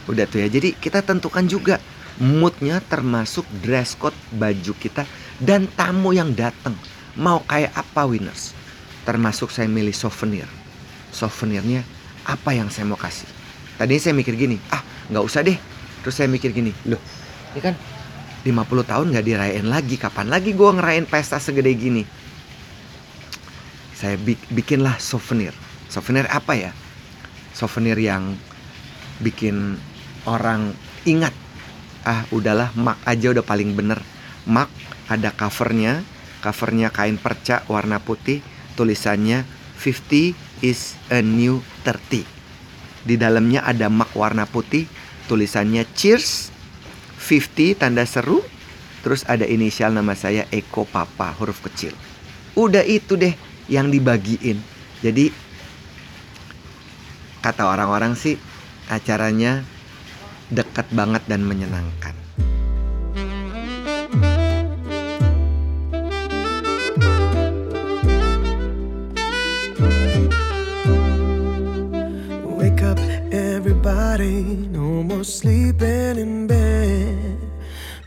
Udah 0.07 0.25
tuh 0.31 0.41
ya 0.41 0.49
jadi 0.49 0.73
kita 0.79 1.03
tentukan 1.03 1.45
juga. 1.51 1.83
Moodnya 2.21 2.79
termasuk 2.87 3.49
dress 3.65 3.97
code 3.97 4.15
baju 4.37 4.77
kita 4.77 5.09
dan 5.41 5.71
tamu 5.73 6.13
yang 6.13 6.37
datang 6.37 6.77
mau 7.17 7.41
kayak 7.49 7.73
apa 7.73 8.05
winners? 8.05 8.53
Termasuk 9.09 9.49
saya 9.49 9.71
milih 9.71 9.95
souvenir. 9.95 10.47
Souvenirnya 11.13 11.85
apa 12.29 12.53
yang 12.53 12.69
saya 12.69 12.89
mau 12.89 13.01
kasih? 13.01 13.29
Tadi 13.81 13.99
saya 13.99 14.13
mikir 14.13 14.37
gini 14.37 14.61
ah 14.69 14.83
nggak 15.09 15.25
usah 15.25 15.41
deh. 15.45 15.57
Terus 16.03 16.15
saya 16.19 16.29
mikir 16.29 16.51
gini 16.51 16.75
loh 16.91 17.01
ini 17.53 17.61
kan 17.61 17.75
50 18.43 18.91
tahun 18.91 19.07
nggak 19.15 19.27
dirayain 19.27 19.67
lagi. 19.69 19.97
Kapan 20.01 20.27
lagi 20.33 20.51
gue 20.57 20.71
ngerayain 20.71 21.07
pesta 21.07 21.39
segede 21.39 21.71
gini? 21.79 22.03
Saya 23.95 24.19
bikinlah 24.51 24.99
souvenir. 24.99 25.55
Souvenir 25.87 26.27
apa 26.27 26.59
ya? 26.59 26.71
Souvenir 27.55 27.95
yang 28.01 28.35
bikin 29.23 29.79
orang 30.27 30.75
ingat 31.07 31.31
ah 32.03 32.27
udahlah 32.35 32.75
mak 32.75 32.99
aja 33.07 33.31
udah 33.31 33.47
paling 33.47 33.79
bener. 33.79 34.03
Mak 34.43 34.67
ada 35.09 35.31
covernya. 35.35 36.05
Covernya 36.43 36.91
kain 36.91 37.17
perca 37.17 37.63
warna 37.71 38.03
putih. 38.03 38.43
Tulisannya 38.75 39.47
50 39.79 40.35
is 40.63 40.99
a 41.11 41.23
new 41.23 41.63
30 41.87 42.43
di 43.03 43.19
dalamnya 43.19 43.67
ada 43.67 43.91
mak 43.91 44.15
warna 44.15 44.47
putih. 44.47 44.87
Tulisannya 45.27 45.87
cheers. 45.95 46.51
50 47.19 47.79
tanda 47.79 48.03
seru. 48.07 48.43
Terus 49.03 49.27
ada 49.27 49.43
inisial 49.43 49.91
nama 49.91 50.15
saya 50.15 50.47
Eko 50.55 50.87
Papa 50.87 51.35
huruf 51.35 51.59
kecil. 51.63 51.91
Udah 52.55 52.87
itu 52.87 53.19
deh 53.19 53.35
yang 53.67 53.91
dibagiin. 53.91 54.63
Jadi 55.03 55.35
kata 57.43 57.67
orang-orang 57.67 58.15
sih 58.15 58.39
acaranya 58.87 59.67
dekat 60.47 60.87
banget 60.95 61.27
dan 61.27 61.43
menyenangkan 61.43 62.22
everybody. 74.23 74.69
No 74.69 75.03
more 75.03 75.25
sleeping 75.25 76.17
in 76.19 76.47
bed. 76.47 77.39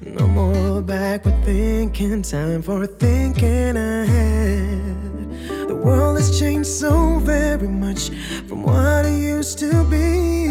No 0.02 0.28
more 0.28 0.82
backward 0.82 1.44
thinking. 1.44 2.22
Time 2.22 2.62
for 2.62 2.88
thinking 2.88 3.78
ahead. 3.78 5.68
The 5.68 5.76
world 5.76 6.18
has 6.18 6.40
changed 6.40 6.70
so 6.70 7.20
very 7.20 7.68
much 7.68 8.10
from 8.48 8.64
what 8.64 9.06
it 9.06 9.20
used 9.20 9.60
to 9.60 9.84
be. 9.86 10.48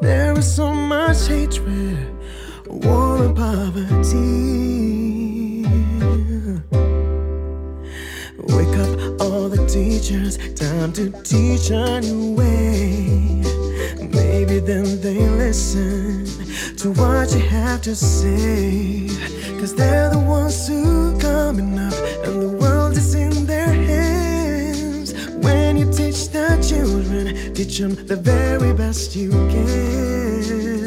There 0.00 0.38
is 0.38 0.54
so 0.54 0.72
much 0.72 1.26
hatred, 1.28 1.98
war, 2.66 3.24
and 3.24 3.36
poverty. 3.36 4.78
Wake 8.38 8.76
up 8.78 9.20
all 9.20 9.48
the 9.48 9.66
teachers, 9.66 10.38
time 10.54 10.92
to 10.92 11.10
teach 11.22 11.70
a 11.70 12.00
new 12.00 12.34
way. 12.34 12.97
Maybe 14.48 14.60
then 14.60 14.98
they 15.02 15.28
listen 15.28 16.24
to 16.78 16.90
what 16.92 17.34
you 17.34 17.40
have 17.48 17.82
to 17.82 17.94
say. 17.94 19.06
Cause 19.60 19.74
they're 19.74 20.08
the 20.08 20.18
ones 20.18 20.66
who 20.66 21.18
coming 21.18 21.78
up 21.78 21.92
and 22.24 22.40
the 22.40 22.56
world 22.56 22.92
is 22.92 23.14
in 23.14 23.44
their 23.44 23.68
hands. 23.68 25.12
When 25.44 25.76
you 25.76 25.92
teach 25.92 26.28
the 26.28 26.56
children, 26.66 27.52
teach 27.52 27.76
them 27.76 27.94
the 28.06 28.16
very 28.16 28.72
best 28.72 29.14
you 29.14 29.32
can. 29.32 30.77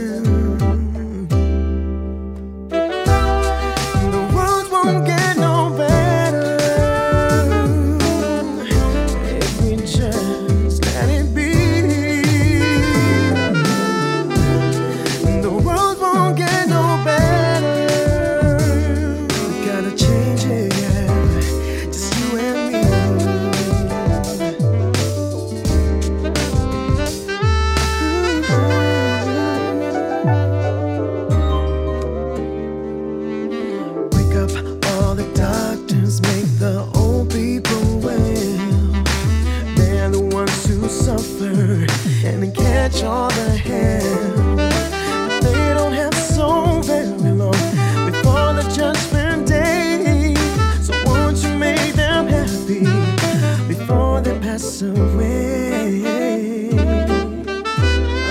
Stress 54.24 54.82
away. 54.82 56.02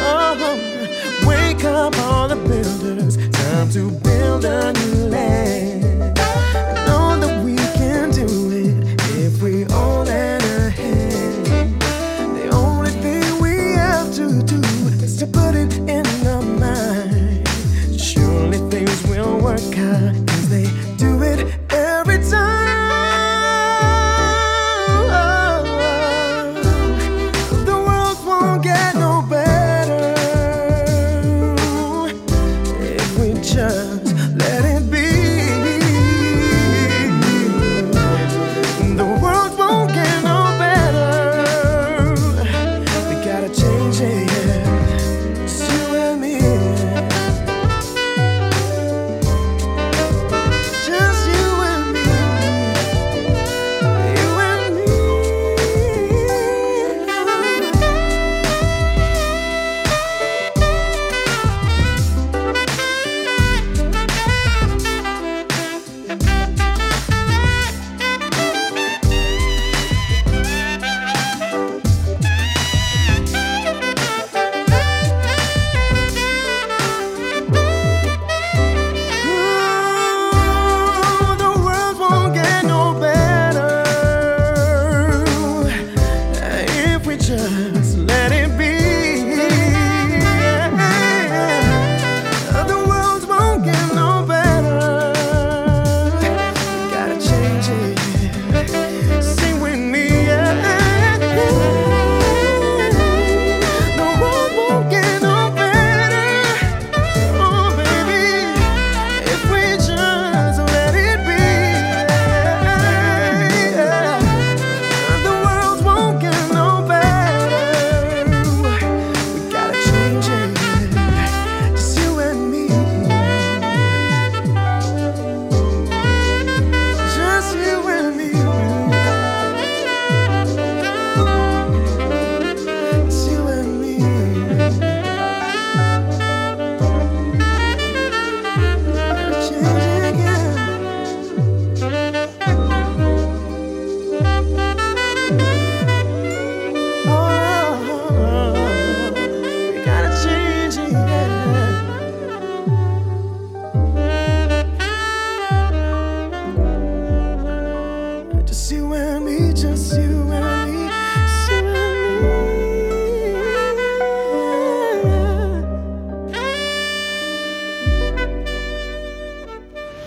Oh, 0.02 1.24
wake 1.26 1.64
up 1.64 1.96
all 1.98 2.28
the 2.28 2.36
builders, 2.36 3.16
time 3.30 3.70
to 3.70 3.90
build 3.90 4.44
a 4.44 4.72
new 4.72 5.08
land. 5.08 5.79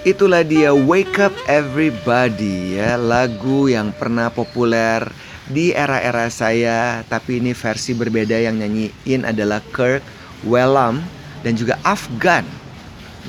Itulah 0.03 0.43
dia 0.43 0.75
Wake 0.75 1.15
Up 1.15 1.31
Everybody 1.47 2.75
ya. 2.75 2.99
Lagu 2.99 3.71
yang 3.71 3.95
pernah 3.95 4.27
populer 4.27 4.99
di 5.47 5.71
era-era 5.71 6.27
saya 6.27 7.07
Tapi 7.07 7.39
ini 7.39 7.55
versi 7.55 7.95
berbeda 7.95 8.35
yang 8.35 8.59
nyanyiin 8.59 9.23
adalah 9.23 9.63
Kirk 9.71 10.03
Whalum 10.43 10.99
dan 11.47 11.55
juga 11.55 11.79
Afgan 11.87 12.43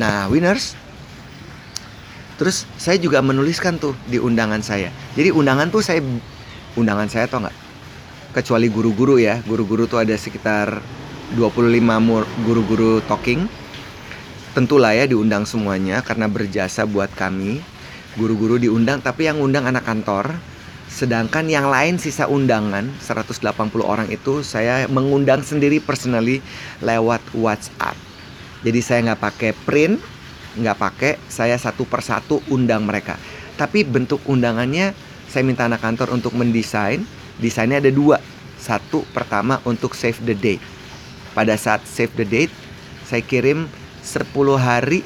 Nah 0.02 0.26
winners? 0.26 0.74
Terus 2.42 2.66
saya 2.74 2.98
juga 2.98 3.22
menuliskan 3.22 3.78
tuh 3.78 3.94
di 4.10 4.18
undangan 4.18 4.58
saya. 4.58 4.90
Jadi 5.14 5.30
undangan 5.30 5.70
tuh 5.70 5.78
saya 5.78 6.02
Undangan 6.74 7.06
saya 7.06 7.30
tau 7.30 7.38
nggak? 7.38 7.54
Kecuali 8.34 8.66
guru-guru 8.66 9.22
ya. 9.22 9.38
Guru-guru 9.46 9.86
tuh 9.86 10.02
ada 10.02 10.18
sekitar 10.18 10.82
25 11.38 12.02
mur- 12.02 12.26
guru-guru 12.42 12.98
talking 13.06 13.46
tentulah 14.54 14.94
ya 14.94 15.10
diundang 15.10 15.42
semuanya 15.44 16.00
karena 16.00 16.30
berjasa 16.30 16.86
buat 16.86 17.10
kami. 17.12 17.60
Guru-guru 18.14 18.62
diundang 18.62 19.02
tapi 19.02 19.26
yang 19.26 19.42
undang 19.42 19.66
anak 19.66 19.82
kantor. 19.82 20.38
Sedangkan 20.86 21.50
yang 21.50 21.66
lain 21.66 21.98
sisa 21.98 22.30
undangan 22.30 22.86
180 23.02 23.42
orang 23.82 24.06
itu 24.14 24.46
saya 24.46 24.86
mengundang 24.86 25.42
sendiri 25.42 25.82
personally 25.82 26.38
lewat 26.78 27.18
WhatsApp. 27.34 27.98
Jadi 28.62 28.78
saya 28.78 28.98
nggak 29.10 29.20
pakai 29.20 29.50
print, 29.66 29.98
nggak 30.54 30.78
pakai, 30.78 31.12
saya 31.26 31.58
satu 31.58 31.82
persatu 31.82 32.38
undang 32.46 32.86
mereka. 32.86 33.18
Tapi 33.58 33.82
bentuk 33.82 34.22
undangannya 34.30 34.94
saya 35.26 35.42
minta 35.42 35.66
anak 35.66 35.82
kantor 35.82 36.14
untuk 36.14 36.30
mendesain. 36.38 37.02
Desainnya 37.42 37.82
ada 37.82 37.90
dua. 37.90 38.22
Satu 38.54 39.02
pertama 39.10 39.58
untuk 39.66 39.98
save 39.98 40.22
the 40.22 40.38
date. 40.38 40.62
Pada 41.34 41.58
saat 41.58 41.82
save 41.90 42.14
the 42.14 42.22
date, 42.22 42.54
saya 43.02 43.18
kirim 43.18 43.66
10 44.04 44.28
hari 44.60 45.00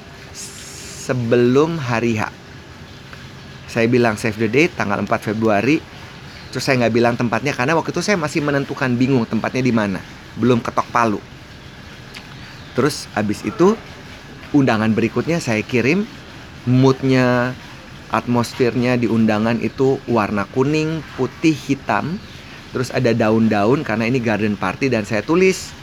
sebelum 1.06 1.78
hari 1.78 2.18
H. 2.18 2.34
Saya 3.70 3.86
bilang 3.86 4.18
save 4.18 4.36
the 4.36 4.50
date 4.50 4.74
tanggal 4.74 4.98
4 4.98 5.08
Februari. 5.22 5.78
Terus 6.50 6.64
saya 6.66 6.82
nggak 6.82 6.94
bilang 6.96 7.14
tempatnya 7.14 7.54
karena 7.54 7.78
waktu 7.78 7.94
itu 7.94 8.02
saya 8.02 8.18
masih 8.18 8.42
menentukan 8.42 8.90
bingung 8.98 9.22
tempatnya 9.22 9.62
di 9.62 9.70
mana. 9.70 10.02
Belum 10.34 10.58
ketok 10.58 10.90
palu. 10.90 11.22
Terus 12.74 13.06
habis 13.14 13.46
itu 13.46 13.78
undangan 14.50 14.90
berikutnya 14.90 15.38
saya 15.38 15.62
kirim 15.62 16.02
moodnya 16.66 17.54
atmosfernya 18.08 18.96
di 18.96 19.06
undangan 19.06 19.60
itu 19.60 20.00
warna 20.08 20.48
kuning, 20.50 21.04
putih, 21.14 21.54
hitam. 21.54 22.18
Terus 22.74 22.92
ada 22.92 23.14
daun-daun 23.14 23.86
karena 23.86 24.08
ini 24.10 24.20
garden 24.20 24.56
party 24.58 24.92
dan 24.92 25.06
saya 25.06 25.24
tulis 25.24 25.77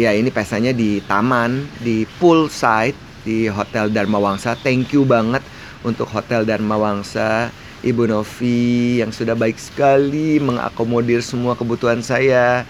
ya 0.00 0.16
ini 0.16 0.32
pestanya 0.32 0.72
di 0.72 1.04
taman, 1.04 1.68
di 1.84 2.08
poolside, 2.16 2.96
di 3.20 3.44
Hotel 3.52 3.92
Dharma 3.92 4.16
Wangsa. 4.16 4.56
Thank 4.56 4.96
you 4.96 5.04
banget 5.04 5.44
untuk 5.84 6.08
Hotel 6.08 6.48
Dharma 6.48 6.80
Wangsa, 6.80 7.52
Ibu 7.84 8.08
Novi 8.08 9.04
yang 9.04 9.12
sudah 9.12 9.36
baik 9.36 9.60
sekali 9.60 10.40
mengakomodir 10.40 11.20
semua 11.20 11.52
kebutuhan 11.52 12.00
saya. 12.00 12.64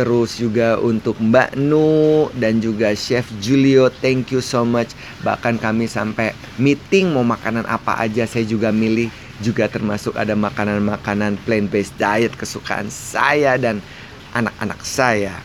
Terus 0.00 0.40
juga 0.40 0.80
untuk 0.80 1.20
Mbak 1.20 1.60
Nu 1.60 2.32
dan 2.40 2.64
juga 2.64 2.96
Chef 2.96 3.28
Julio, 3.44 3.92
thank 4.00 4.32
you 4.32 4.40
so 4.40 4.64
much. 4.64 4.96
Bahkan 5.20 5.60
kami 5.60 5.84
sampai 5.84 6.32
meeting 6.56 7.12
mau 7.12 7.26
makanan 7.26 7.68
apa 7.68 8.00
aja 8.00 8.24
saya 8.24 8.48
juga 8.48 8.72
milih. 8.72 9.12
Juga 9.44 9.68
termasuk 9.68 10.16
ada 10.16 10.32
makanan-makanan 10.32 11.36
plant-based 11.44 11.96
diet 12.00 12.32
kesukaan 12.36 12.88
saya 12.88 13.60
dan 13.60 13.84
anak-anak 14.32 14.80
saya. 14.80 15.36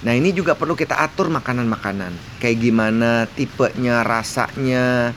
Nah 0.00 0.16
ini 0.16 0.32
juga 0.32 0.56
perlu 0.56 0.72
kita 0.72 0.96
atur 0.96 1.28
makanan-makanan 1.28 2.40
Kayak 2.40 2.56
gimana 2.56 3.28
tipenya, 3.36 4.00
rasanya 4.00 5.12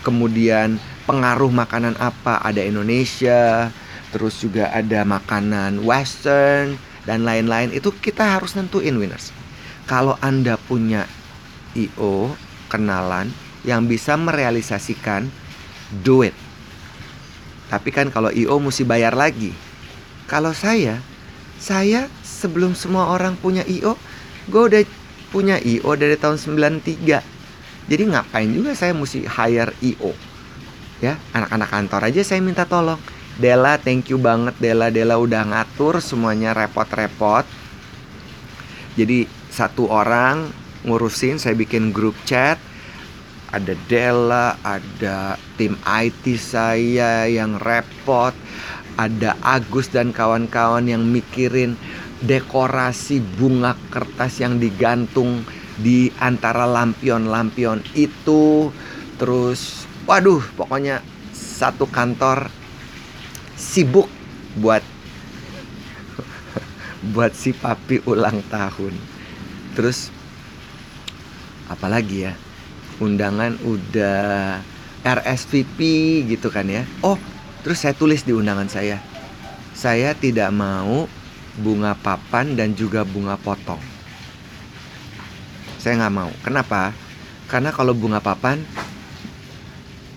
Kemudian 0.00 0.80
pengaruh 1.04 1.52
makanan 1.52 1.92
apa 2.00 2.40
Ada 2.40 2.64
Indonesia 2.64 3.68
terus 4.08 4.40
juga 4.40 4.72
ada 4.72 5.04
makanan 5.04 5.84
western 5.84 6.80
dan 7.04 7.24
lain-lain 7.24 7.72
itu 7.72 7.88
kita 7.92 8.36
harus 8.36 8.52
nentuin 8.52 8.96
winners. 8.96 9.32
Kalau 9.88 10.20
Anda 10.20 10.60
punya 10.60 11.08
IO 11.72 12.36
kenalan 12.68 13.32
yang 13.64 13.88
bisa 13.88 14.16
merealisasikan 14.16 15.32
do 16.04 16.24
it. 16.24 16.36
Tapi 17.72 17.88
kan 17.92 18.12
kalau 18.12 18.28
IO 18.32 18.60
mesti 18.60 18.84
bayar 18.84 19.16
lagi. 19.16 19.52
Kalau 20.28 20.52
saya, 20.52 21.00
saya 21.56 22.12
sebelum 22.38 22.78
semua 22.78 23.10
orang 23.10 23.34
punya 23.34 23.66
IO, 23.66 23.98
gue 24.46 24.62
udah 24.70 24.82
punya 25.34 25.58
IO 25.58 25.90
dari 25.98 26.14
tahun 26.14 26.38
93. 26.38 27.90
Jadi 27.90 28.02
ngapain 28.06 28.46
juga 28.54 28.78
saya 28.78 28.94
mesti 28.94 29.26
hire 29.26 29.74
IO? 29.82 30.14
Ya, 31.02 31.18
anak-anak 31.34 31.68
kantor 31.70 32.00
aja 32.10 32.22
saya 32.22 32.38
minta 32.38 32.62
tolong. 32.62 32.98
Dela, 33.38 33.78
thank 33.78 34.10
you 34.10 34.18
banget 34.18 34.58
Dela. 34.58 34.90
Dela 34.90 35.14
udah 35.14 35.46
ngatur 35.46 36.02
semuanya 36.02 36.54
repot-repot. 36.54 37.46
Jadi 38.98 39.30
satu 39.46 39.86
orang 39.86 40.50
ngurusin, 40.82 41.38
saya 41.38 41.54
bikin 41.54 41.94
grup 41.94 42.18
chat. 42.26 42.58
Ada 43.54 43.78
Dela, 43.86 44.58
ada 44.66 45.38
tim 45.54 45.78
IT 45.86 46.34
saya 46.34 47.30
yang 47.30 47.62
repot. 47.62 48.34
Ada 48.98 49.38
Agus 49.38 49.86
dan 49.94 50.10
kawan-kawan 50.10 50.90
yang 50.90 51.06
mikirin 51.06 51.78
dekorasi 52.22 53.22
bunga 53.22 53.78
kertas 53.94 54.42
yang 54.42 54.58
digantung 54.58 55.46
di 55.78 56.10
antara 56.18 56.66
lampion-lampion 56.66 57.82
itu. 57.94 58.74
Terus, 59.18 59.86
waduh, 60.06 60.42
pokoknya 60.58 61.02
satu 61.34 61.86
kantor 61.86 62.50
sibuk 63.58 64.06
buat 64.58 64.82
buat 67.14 67.34
si 67.34 67.54
papi 67.54 68.02
ulang 68.06 68.42
tahun. 68.50 68.94
Terus 69.74 70.10
apalagi 71.70 72.30
ya? 72.30 72.34
Undangan 72.98 73.54
udah 73.62 74.58
RSVP 75.06 75.78
gitu 76.26 76.50
kan 76.50 76.66
ya. 76.66 76.82
Oh, 76.98 77.14
terus 77.62 77.78
saya 77.86 77.94
tulis 77.94 78.26
di 78.26 78.34
undangan 78.34 78.66
saya. 78.66 78.98
Saya 79.78 80.18
tidak 80.18 80.50
mau 80.50 81.06
bunga 81.58 81.98
papan 81.98 82.54
dan 82.54 82.72
juga 82.78 83.02
bunga 83.02 83.34
potong. 83.34 83.82
Saya 85.82 85.98
nggak 86.06 86.14
mau. 86.14 86.30
Kenapa? 86.46 86.94
Karena 87.50 87.74
kalau 87.74 87.92
bunga 87.92 88.22
papan, 88.22 88.62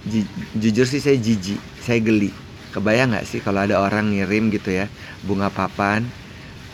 ju- 0.05 0.29
jujur 0.57 0.85
sih 0.85 1.01
saya 1.01 1.17
jijik, 1.17 1.57
saya 1.81 1.99
geli. 2.01 2.31
Kebayang 2.71 3.11
nggak 3.11 3.27
sih 3.27 3.43
kalau 3.43 3.67
ada 3.67 3.83
orang 3.83 4.15
ngirim 4.15 4.47
gitu 4.47 4.71
ya 4.71 4.87
bunga 5.27 5.51
papan 5.51 6.07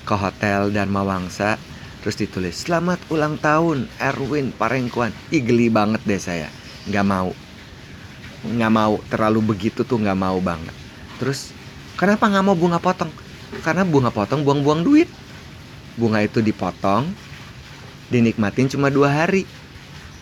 ke 0.06 0.14
hotel 0.14 0.70
dan 0.70 0.94
Mawangsa 0.94 1.58
terus 2.00 2.14
ditulis 2.22 2.64
selamat 2.64 3.02
ulang 3.10 3.36
tahun 3.42 3.90
Erwin 3.98 4.54
Parengkuan. 4.54 5.12
Ih 5.34 5.42
geli 5.42 5.74
banget 5.74 6.06
deh 6.06 6.22
saya, 6.22 6.54
nggak 6.86 7.02
mau, 7.02 7.34
nggak 8.46 8.72
mau 8.72 9.02
terlalu 9.10 9.42
begitu 9.58 9.82
tuh 9.82 9.98
nggak 9.98 10.16
mau 10.16 10.38
banget. 10.38 10.72
Terus 11.18 11.50
kenapa 11.98 12.30
nggak 12.30 12.46
mau 12.46 12.56
bunga 12.56 12.78
potong? 12.78 13.10
Karena 13.64 13.88
bunga 13.88 14.12
potong 14.12 14.44
buang-buang 14.44 14.84
duit. 14.84 15.10
Bunga 15.98 16.22
itu 16.22 16.46
dipotong, 16.46 17.10
dinikmatin 18.14 18.70
cuma 18.70 18.94
dua 18.94 19.10
hari. 19.10 19.50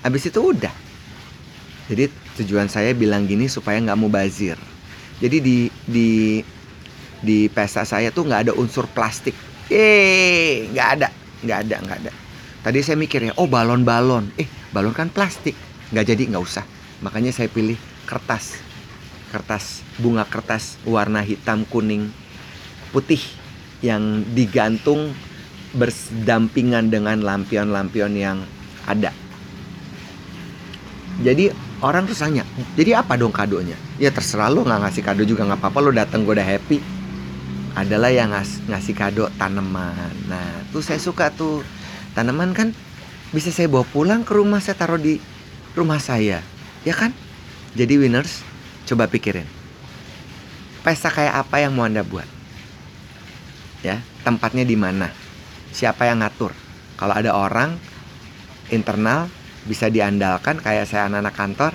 Habis 0.08 0.32
itu 0.32 0.40
udah. 0.40 0.72
Jadi 1.92 2.08
tujuan 2.42 2.72
saya 2.72 2.96
bilang 2.96 3.28
gini 3.28 3.52
supaya 3.52 3.78
nggak 3.84 4.00
mau 4.00 4.08
bazir. 4.08 4.56
Jadi 5.20 5.38
di 5.44 5.58
di 5.84 6.40
di 7.20 7.52
pesta 7.52 7.84
saya 7.84 8.10
tuh 8.16 8.24
nggak 8.24 8.42
ada 8.50 8.54
unsur 8.56 8.88
plastik. 8.88 9.36
Eh, 9.68 10.70
nggak 10.72 10.88
ada, 10.96 11.08
nggak 11.44 11.60
ada, 11.68 11.76
nggak 11.84 11.98
ada. 12.06 12.12
Tadi 12.66 12.80
saya 12.82 12.98
mikir 12.98 13.30
ya, 13.30 13.34
oh 13.38 13.46
balon-balon. 13.46 14.32
Eh, 14.40 14.48
balon 14.74 14.96
kan 14.96 15.12
plastik. 15.12 15.54
Nggak 15.94 16.16
jadi, 16.16 16.24
nggak 16.34 16.44
usah. 16.44 16.66
Makanya 17.04 17.30
saya 17.36 17.52
pilih 17.52 17.78
kertas, 18.10 18.58
kertas 19.30 19.86
bunga 20.02 20.26
kertas 20.26 20.80
warna 20.86 21.22
hitam, 21.22 21.66
kuning, 21.68 22.10
putih 22.96 23.20
yang 23.84 24.24
digantung 24.32 25.12
berdampingan 25.76 26.88
dengan 26.88 27.20
lampion-lampion 27.20 28.16
yang 28.16 28.40
ada. 28.88 29.12
Jadi 31.20 31.52
orang 31.84 32.08
tuh 32.08 32.16
tanya, 32.16 32.48
jadi 32.80 33.04
apa 33.04 33.20
dong 33.20 33.36
kadonya? 33.36 33.76
Ya 34.00 34.12
terserah 34.16 34.48
lo 34.48 34.64
nggak 34.64 34.80
ngasih 34.88 35.04
kado 35.04 35.28
juga 35.28 35.44
nggak 35.44 35.60
apa-apa 35.60 35.80
lo 35.84 35.92
datang 35.92 36.24
gue 36.24 36.32
udah 36.32 36.48
happy. 36.48 36.80
Adalah 37.76 38.08
yang 38.16 38.32
ngas 38.32 38.64
ngasih 38.72 38.96
kado 38.96 39.28
tanaman. 39.36 40.16
Nah 40.32 40.64
tuh 40.72 40.80
saya 40.80 41.00
suka 41.00 41.28
tuh 41.36 41.60
tanaman 42.16 42.56
kan 42.56 42.72
bisa 43.36 43.52
saya 43.52 43.68
bawa 43.68 43.84
pulang 43.84 44.24
ke 44.24 44.32
rumah 44.32 44.64
saya 44.64 44.80
taruh 44.80 45.00
di 45.00 45.20
rumah 45.76 46.00
saya, 46.00 46.40
ya 46.88 46.96
kan? 46.96 47.12
Jadi 47.76 48.00
winners, 48.00 48.40
coba 48.88 49.12
pikirin. 49.12 49.44
Pesta 50.88 51.12
kayak 51.12 51.44
apa 51.44 51.60
yang 51.60 51.76
mau 51.76 51.84
anda 51.84 52.00
buat? 52.00 52.35
Ya, 53.86 54.02
tempatnya 54.26 54.65
di 54.65 54.74
mana? 54.74 55.13
Siapa 55.69 56.10
yang 56.10 56.26
ngatur? 56.26 56.58
Kalau 56.98 57.13
ada 57.13 57.38
orang 57.38 57.78
internal 58.74 59.30
bisa 59.65 59.89
diandalkan 59.89 60.62
kayak 60.62 60.89
saya 60.89 61.10
anak-anak 61.10 61.36
kantor 61.36 61.71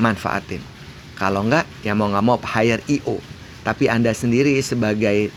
manfaatin 0.00 0.64
kalau 1.20 1.44
enggak 1.44 1.68
ya 1.84 1.92
mau 1.92 2.08
nggak 2.08 2.24
mau 2.24 2.40
hire 2.40 2.80
IO 2.88 3.20
tapi 3.62 3.90
anda 3.90 4.16
sendiri 4.16 4.56
sebagai 4.64 5.28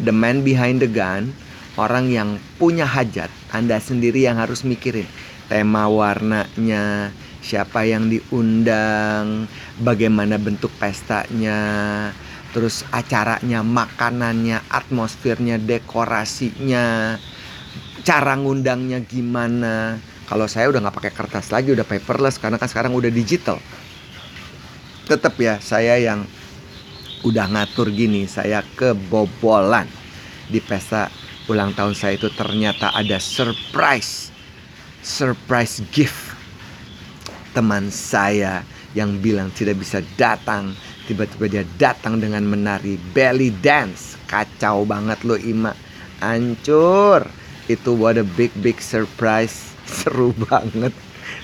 the 0.00 0.12
man 0.12 0.40
behind 0.40 0.80
the 0.80 0.88
gun 0.88 1.36
orang 1.76 2.08
yang 2.08 2.40
punya 2.56 2.88
hajat 2.88 3.28
anda 3.52 3.76
sendiri 3.76 4.24
yang 4.24 4.40
harus 4.40 4.64
mikirin 4.64 5.04
tema 5.52 5.90
warnanya 5.92 7.12
siapa 7.44 7.84
yang 7.84 8.08
diundang 8.08 9.44
bagaimana 9.76 10.40
bentuk 10.40 10.72
pestanya 10.80 11.60
terus 12.50 12.82
acaranya 12.90 13.62
makanannya 13.62 14.66
atmosfernya 14.66 15.62
dekorasinya 15.62 17.16
cara 18.02 18.34
ngundangnya 18.36 19.02
gimana. 19.04 19.98
Kalau 20.26 20.46
saya 20.46 20.70
udah 20.70 20.78
nggak 20.82 20.96
pakai 20.96 21.12
kertas 21.14 21.50
lagi 21.50 21.74
udah 21.74 21.86
paperless 21.86 22.38
karena 22.38 22.58
kan 22.58 22.70
sekarang 22.70 22.94
udah 22.94 23.10
digital. 23.10 23.58
Tetap 25.06 25.34
ya 25.42 25.58
saya 25.58 25.98
yang 25.98 26.22
udah 27.26 27.46
ngatur 27.50 27.90
gini 27.90 28.30
saya 28.30 28.62
kebobolan. 28.78 29.90
Di 30.50 30.58
pesta 30.58 31.10
ulang 31.46 31.74
tahun 31.74 31.94
saya 31.94 32.18
itu 32.18 32.30
ternyata 32.34 32.94
ada 32.94 33.18
surprise 33.18 34.30
surprise 35.02 35.82
gift. 35.90 36.34
Teman 37.50 37.90
saya 37.90 38.62
yang 38.94 39.18
bilang 39.18 39.50
tidak 39.50 39.82
bisa 39.82 40.02
datang 40.14 40.74
tiba-tiba 41.10 41.46
dia 41.50 41.64
datang 41.74 42.22
dengan 42.22 42.46
menari 42.46 42.94
belly 43.10 43.50
dance. 43.58 44.14
Kacau 44.30 44.86
banget 44.86 45.18
lo 45.26 45.34
Ima. 45.34 45.74
Hancur. 46.22 47.26
Itu 47.66 47.98
what 47.98 48.14
a 48.14 48.22
big 48.22 48.54
big 48.62 48.78
surprise. 48.78 49.74
Seru 49.90 50.30
banget. 50.46 50.94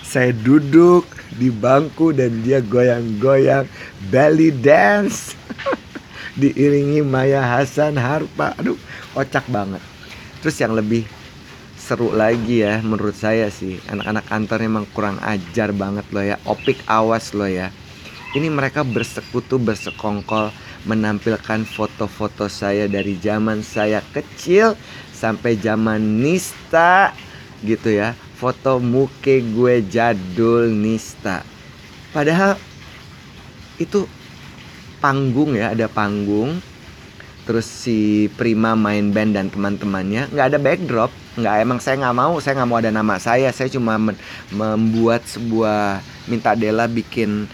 Saya 0.06 0.30
duduk 0.30 1.02
di 1.34 1.50
bangku 1.50 2.14
dan 2.14 2.46
dia 2.46 2.62
goyang-goyang 2.62 3.66
belly 4.06 4.54
dance. 4.54 5.34
Diiringi 6.40 7.02
Maya 7.02 7.42
Hasan 7.42 7.98
Harpa. 7.98 8.54
Aduh 8.62 8.78
kocak 9.18 9.50
banget. 9.50 9.82
Terus 10.46 10.62
yang 10.62 10.78
lebih 10.78 11.02
seru 11.74 12.14
lagi 12.14 12.66
ya 12.66 12.82
menurut 12.82 13.14
saya 13.14 13.46
sih 13.46 13.78
anak-anak 13.86 14.26
kantor 14.26 14.58
emang 14.62 14.86
kurang 14.94 15.18
ajar 15.26 15.74
banget 15.74 16.06
loh 16.14 16.22
ya. 16.22 16.38
Opik 16.46 16.78
awas 16.86 17.34
loh 17.34 17.50
ya 17.50 17.74
ini 18.36 18.52
mereka 18.52 18.84
bersekutu 18.84 19.56
bersekongkol 19.56 20.52
menampilkan 20.84 21.64
foto-foto 21.64 22.52
saya 22.52 22.84
dari 22.84 23.16
zaman 23.16 23.64
saya 23.64 24.04
kecil 24.12 24.76
sampai 25.16 25.56
zaman 25.56 26.20
Nista 26.20 27.16
gitu 27.64 27.96
ya. 27.96 28.12
Foto 28.36 28.76
muke 28.76 29.40
gue 29.40 29.80
jadul 29.88 30.68
Nista. 30.68 31.40
Padahal 32.12 32.60
itu 33.80 34.04
panggung 35.00 35.56
ya 35.56 35.72
ada 35.72 35.88
panggung. 35.88 36.60
Terus 37.48 37.64
si 37.64 38.26
Prima 38.34 38.76
main 38.76 39.14
band 39.14 39.32
dan 39.32 39.48
teman-temannya 39.48 40.28
nggak 40.28 40.46
ada 40.52 40.58
backdrop. 40.60 41.10
Nggak 41.40 41.56
emang 41.64 41.78
saya 41.80 41.96
nggak 42.04 42.16
mau 42.20 42.34
saya 42.42 42.60
nggak 42.60 42.68
mau 42.68 42.78
ada 42.84 42.92
nama 42.92 43.16
saya. 43.16 43.48
Saya 43.48 43.72
cuma 43.72 43.96
membuat 44.52 45.24
sebuah 45.24 46.04
minta 46.28 46.52
Dela 46.52 46.84
bikin 46.84 47.48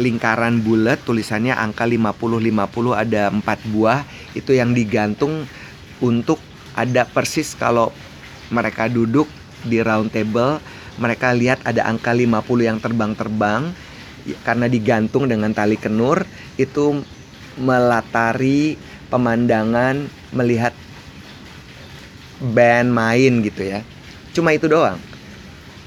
lingkaran 0.00 0.62
bulat 0.64 0.98
tulisannya 1.06 1.54
angka 1.54 1.86
50 1.86 2.18
50 2.18 2.50
ada 2.94 3.30
empat 3.30 3.58
buah 3.70 4.02
itu 4.34 4.50
yang 4.54 4.74
digantung 4.74 5.46
untuk 6.02 6.42
ada 6.74 7.06
persis 7.06 7.54
kalau 7.54 7.94
mereka 8.50 8.90
duduk 8.90 9.30
di 9.62 9.78
round 9.78 10.10
table 10.10 10.58
mereka 10.98 11.30
lihat 11.30 11.62
ada 11.62 11.86
angka 11.86 12.10
50 12.10 12.42
yang 12.62 12.78
terbang-terbang 12.82 13.70
Ya, 14.24 14.36
karena 14.40 14.72
digantung 14.72 15.28
dengan 15.28 15.52
tali 15.52 15.76
kenur 15.76 16.24
itu 16.56 17.04
melatari 17.60 18.80
pemandangan 19.12 20.08
melihat 20.32 20.72
band 22.40 22.88
main 22.88 23.44
gitu 23.44 23.68
ya. 23.68 23.84
Cuma 24.32 24.56
itu 24.56 24.64
doang. 24.64 24.96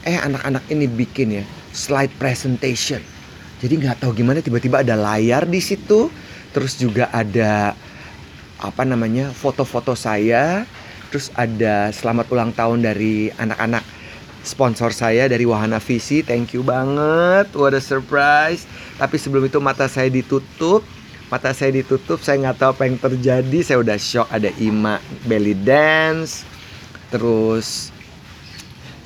Eh 0.06 0.22
anak-anak 0.22 0.70
ini 0.70 0.86
bikin 0.86 1.41
ya 1.41 1.46
slide 1.74 2.13
presentation. 2.22 3.02
Jadi 3.58 3.74
nggak 3.82 4.06
tahu 4.06 4.13
gimana 4.13 4.38
tiba-tiba 4.46 4.86
ada 4.86 4.93
layar 4.93 5.50
di 5.50 5.58
situ, 5.58 6.13
terus 6.54 6.78
juga 6.78 7.10
ada 7.10 7.74
apa 8.62 8.84
namanya 8.86 9.34
foto-foto 9.34 9.98
saya, 9.98 10.65
terus 11.10 11.34
ada 11.34 11.89
selamat 11.89 12.26
ulang 12.30 12.52
tahun 12.54 12.86
dari 12.86 13.34
anak-anak 13.34 13.82
sponsor 14.46 14.93
saya 14.93 15.26
dari 15.26 15.43
Wahana 15.43 15.82
Visi. 15.82 16.22
Thank 16.22 16.54
you 16.54 16.62
banget, 16.62 17.50
what 17.58 17.74
a 17.74 17.82
surprise. 17.82 18.70
Tapi 19.02 19.17
sebelum 19.17 19.50
itu 19.50 19.58
mata 19.58 19.89
saya 19.89 20.08
ditutup, 20.13 20.86
mata 21.34 21.50
saya 21.50 21.74
ditutup, 21.74 22.22
saya 22.22 22.38
nggak 22.46 22.58
tahu 22.62 22.70
apa 22.78 22.84
yang 22.86 22.98
terjadi. 23.02 23.60
Saya 23.65 23.78
udah 23.82 23.98
shock 23.98 24.30
ada 24.30 24.54
Ima 24.62 25.02
belly 25.26 25.58
dance, 25.58 26.46
terus 27.10 27.89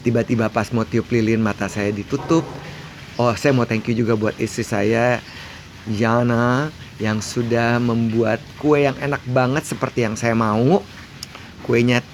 tiba-tiba 0.03 0.51
pas 0.51 0.67
mau 0.75 0.83
tiup 0.83 1.07
lilin 1.07 1.39
mata 1.39 1.71
saya 1.71 1.95
ditutup. 1.95 2.43
Oh, 3.19 3.35
saya 3.35 3.51
mau 3.51 3.67
thank 3.67 3.91
you 3.91 3.95
juga 3.95 4.15
buat 4.15 4.39
istri 4.39 4.63
saya 4.63 5.19
Yana 5.89 6.71
yang 7.01 7.19
sudah 7.19 7.81
membuat 7.81 8.39
kue 8.61 8.85
yang 8.85 8.93
enak 9.01 9.19
banget 9.27 9.65
seperti 9.65 10.05
yang 10.05 10.13
saya 10.13 10.37
mau. 10.37 10.79
Kuenya 11.65 12.05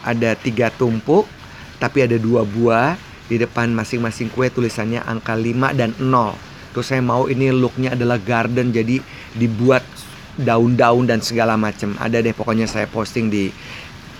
ada 0.00 0.32
tiga 0.34 0.72
tumpuk, 0.72 1.28
tapi 1.76 2.02
ada 2.02 2.16
dua 2.16 2.42
buah 2.42 2.96
di 3.28 3.38
depan 3.38 3.70
masing-masing 3.70 4.32
kue 4.32 4.50
tulisannya 4.50 5.04
angka 5.04 5.36
5 5.36 5.76
dan 5.76 5.94
0. 6.00 6.34
Terus 6.74 6.86
saya 6.88 7.04
mau 7.04 7.30
ini 7.30 7.52
looknya 7.54 7.94
adalah 7.94 8.18
garden 8.18 8.74
jadi 8.74 8.98
dibuat 9.38 9.86
daun-daun 10.34 11.06
dan 11.06 11.22
segala 11.22 11.54
macam. 11.54 11.94
Ada 12.00 12.24
deh 12.24 12.34
pokoknya 12.34 12.66
saya 12.66 12.88
posting 12.88 13.30
di 13.30 13.52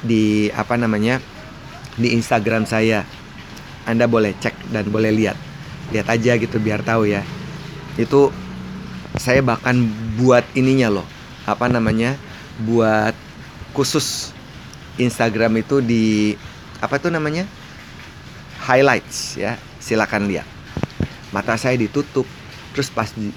di 0.04 0.46
apa 0.52 0.76
namanya 0.76 1.18
di 1.98 2.14
Instagram 2.14 2.68
saya. 2.68 3.02
Anda 3.88 4.04
boleh 4.04 4.36
cek 4.36 4.70
dan 4.70 4.86
boleh 4.92 5.10
lihat. 5.10 5.49
Lihat 5.90 6.06
aja 6.10 6.32
gitu 6.38 6.56
biar 6.62 6.82
tahu 6.82 7.10
ya. 7.10 7.22
Itu 7.98 8.30
saya 9.18 9.42
bahkan 9.42 9.76
buat 10.18 10.46
ininya 10.54 11.00
loh. 11.00 11.06
Apa 11.46 11.66
namanya? 11.66 12.14
Buat 12.62 13.14
khusus 13.74 14.30
Instagram 14.98 15.62
itu 15.62 15.82
di 15.82 16.34
apa 16.80 16.96
tuh 16.96 17.10
namanya? 17.12 17.46
highlights 18.60 19.40
ya. 19.40 19.56
Silakan 19.80 20.28
lihat. 20.28 20.46
Mata 21.32 21.56
saya 21.56 21.74
ditutup. 21.80 22.28
Terus 22.70 22.92
pas 22.92 23.10
di, 23.10 23.32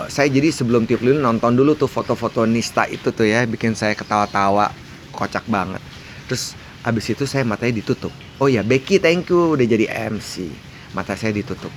eh, 0.00 0.08
saya 0.10 0.26
jadi 0.26 0.50
sebelum 0.50 0.88
tiup 0.88 1.04
lilin 1.04 1.22
nonton 1.22 1.54
dulu 1.54 1.78
tuh 1.78 1.86
foto-foto 1.86 2.42
Nista 2.48 2.88
itu 2.90 3.14
tuh 3.14 3.28
ya 3.28 3.46
bikin 3.46 3.78
saya 3.78 3.94
ketawa-tawa 3.94 4.72
kocak 5.14 5.46
banget. 5.46 5.78
Terus 6.26 6.58
abis 6.82 7.14
itu 7.14 7.24
saya 7.28 7.46
matanya 7.46 7.78
ditutup. 7.78 8.10
Oh 8.42 8.50
ya 8.50 8.66
Becky 8.66 8.98
thank 8.98 9.30
you 9.30 9.54
udah 9.54 9.66
jadi 9.66 9.86
MC. 10.10 10.50
Mata 10.96 11.12
saya 11.12 11.36
ditutup. 11.36 11.68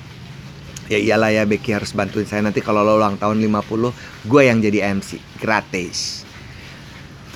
Ya 0.88 0.96
iyalah 0.96 1.30
ya 1.30 1.44
Becky 1.44 1.76
harus 1.76 1.92
bantuin 1.92 2.24
saya 2.24 2.40
nanti 2.40 2.64
kalau 2.64 2.82
lo 2.82 2.96
ulang 2.96 3.20
tahun 3.20 3.44
50 3.44 4.26
gue 4.26 4.42
yang 4.42 4.64
jadi 4.64 4.96
MC 4.96 5.20
gratis. 5.38 6.24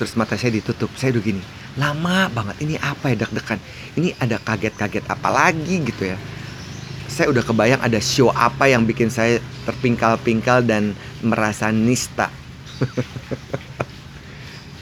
Terus 0.00 0.16
mata 0.16 0.34
saya 0.34 0.56
ditutup. 0.56 0.88
Saya 0.96 1.14
udah 1.14 1.22
gini. 1.22 1.42
Lama 1.76 2.32
banget 2.32 2.56
ini 2.64 2.74
apa 2.80 3.12
ya 3.12 3.20
deg-degan. 3.20 3.60
Ini 4.00 4.16
ada 4.16 4.40
kaget-kaget 4.40 5.04
apa 5.06 5.28
lagi 5.28 5.76
gitu 5.84 6.02
ya. 6.02 6.16
Saya 7.06 7.30
udah 7.30 7.44
kebayang 7.44 7.84
ada 7.84 8.00
show 8.00 8.32
apa 8.32 8.66
yang 8.66 8.88
bikin 8.88 9.12
saya 9.12 9.38
terpingkal-pingkal 9.68 10.66
dan 10.66 10.96
merasa 11.22 11.70
nista. 11.70 12.32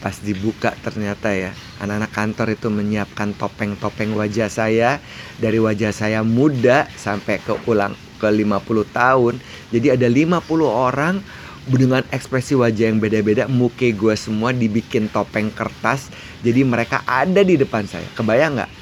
Pas 0.02 0.16
dibuka 0.22 0.72
ternyata 0.80 1.34
ya 1.34 1.52
anak-anak 1.82 2.12
kantor 2.14 2.48
itu 2.54 2.70
menyiapkan 2.70 3.34
topeng-topeng 3.34 4.14
wajah 4.14 4.46
saya 4.46 5.02
dari 5.42 5.58
wajah 5.58 5.90
saya 5.90 6.22
muda 6.22 6.86
sampai 6.94 7.42
ke 7.42 7.58
ulang 7.66 7.98
ke 8.22 8.30
50 8.30 8.86
tahun. 8.94 9.34
Jadi 9.74 9.98
ada 9.98 10.06
50 10.06 10.46
orang 10.62 11.18
dengan 11.66 12.02
ekspresi 12.14 12.54
wajah 12.54 12.90
yang 12.90 13.02
beda-beda, 13.02 13.50
muke 13.50 13.90
gue 13.90 14.14
semua 14.14 14.54
dibikin 14.54 15.10
topeng 15.10 15.50
kertas. 15.50 16.10
Jadi 16.46 16.62
mereka 16.62 17.02
ada 17.02 17.42
di 17.42 17.58
depan 17.58 17.86
saya. 17.86 18.06
Kebayang 18.14 18.62
nggak? 18.62 18.72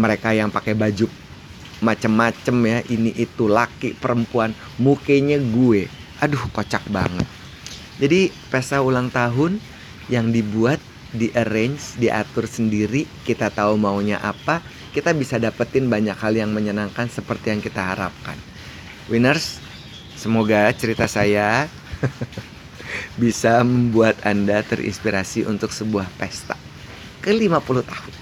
Mereka 0.00 0.28
yang 0.32 0.48
pakai 0.48 0.72
baju 0.72 1.08
macem-macem 1.84 2.56
ya, 2.66 2.78
ini 2.88 3.12
itu 3.14 3.46
laki, 3.46 3.96
perempuan, 3.96 4.56
mukenya 4.80 5.38
gue. 5.38 5.86
Aduh, 6.24 6.50
kocak 6.50 6.82
banget. 6.90 7.28
Jadi 7.98 8.30
pesta 8.50 8.78
ulang 8.82 9.10
tahun 9.10 9.58
yang 10.06 10.30
dibuat, 10.30 10.78
di 11.12 11.32
arrange, 11.32 11.96
diatur 11.96 12.44
sendiri, 12.44 13.08
kita 13.24 13.48
tahu 13.48 13.80
maunya 13.80 14.20
apa, 14.20 14.60
kita 14.92 15.16
bisa 15.16 15.40
dapetin 15.40 15.88
banyak 15.88 16.16
hal 16.16 16.36
yang 16.36 16.52
menyenangkan 16.52 17.08
seperti 17.08 17.56
yang 17.56 17.60
kita 17.64 17.80
harapkan. 17.80 18.36
Winners, 19.08 19.56
semoga 20.18 20.68
cerita 20.76 21.08
saya 21.08 21.64
bisa 23.22 23.64
membuat 23.64 24.20
Anda 24.24 24.60
terinspirasi 24.60 25.48
untuk 25.48 25.72
sebuah 25.72 26.08
pesta 26.20 26.56
ke 27.24 27.32
50 27.32 27.84
tahun. 27.88 28.14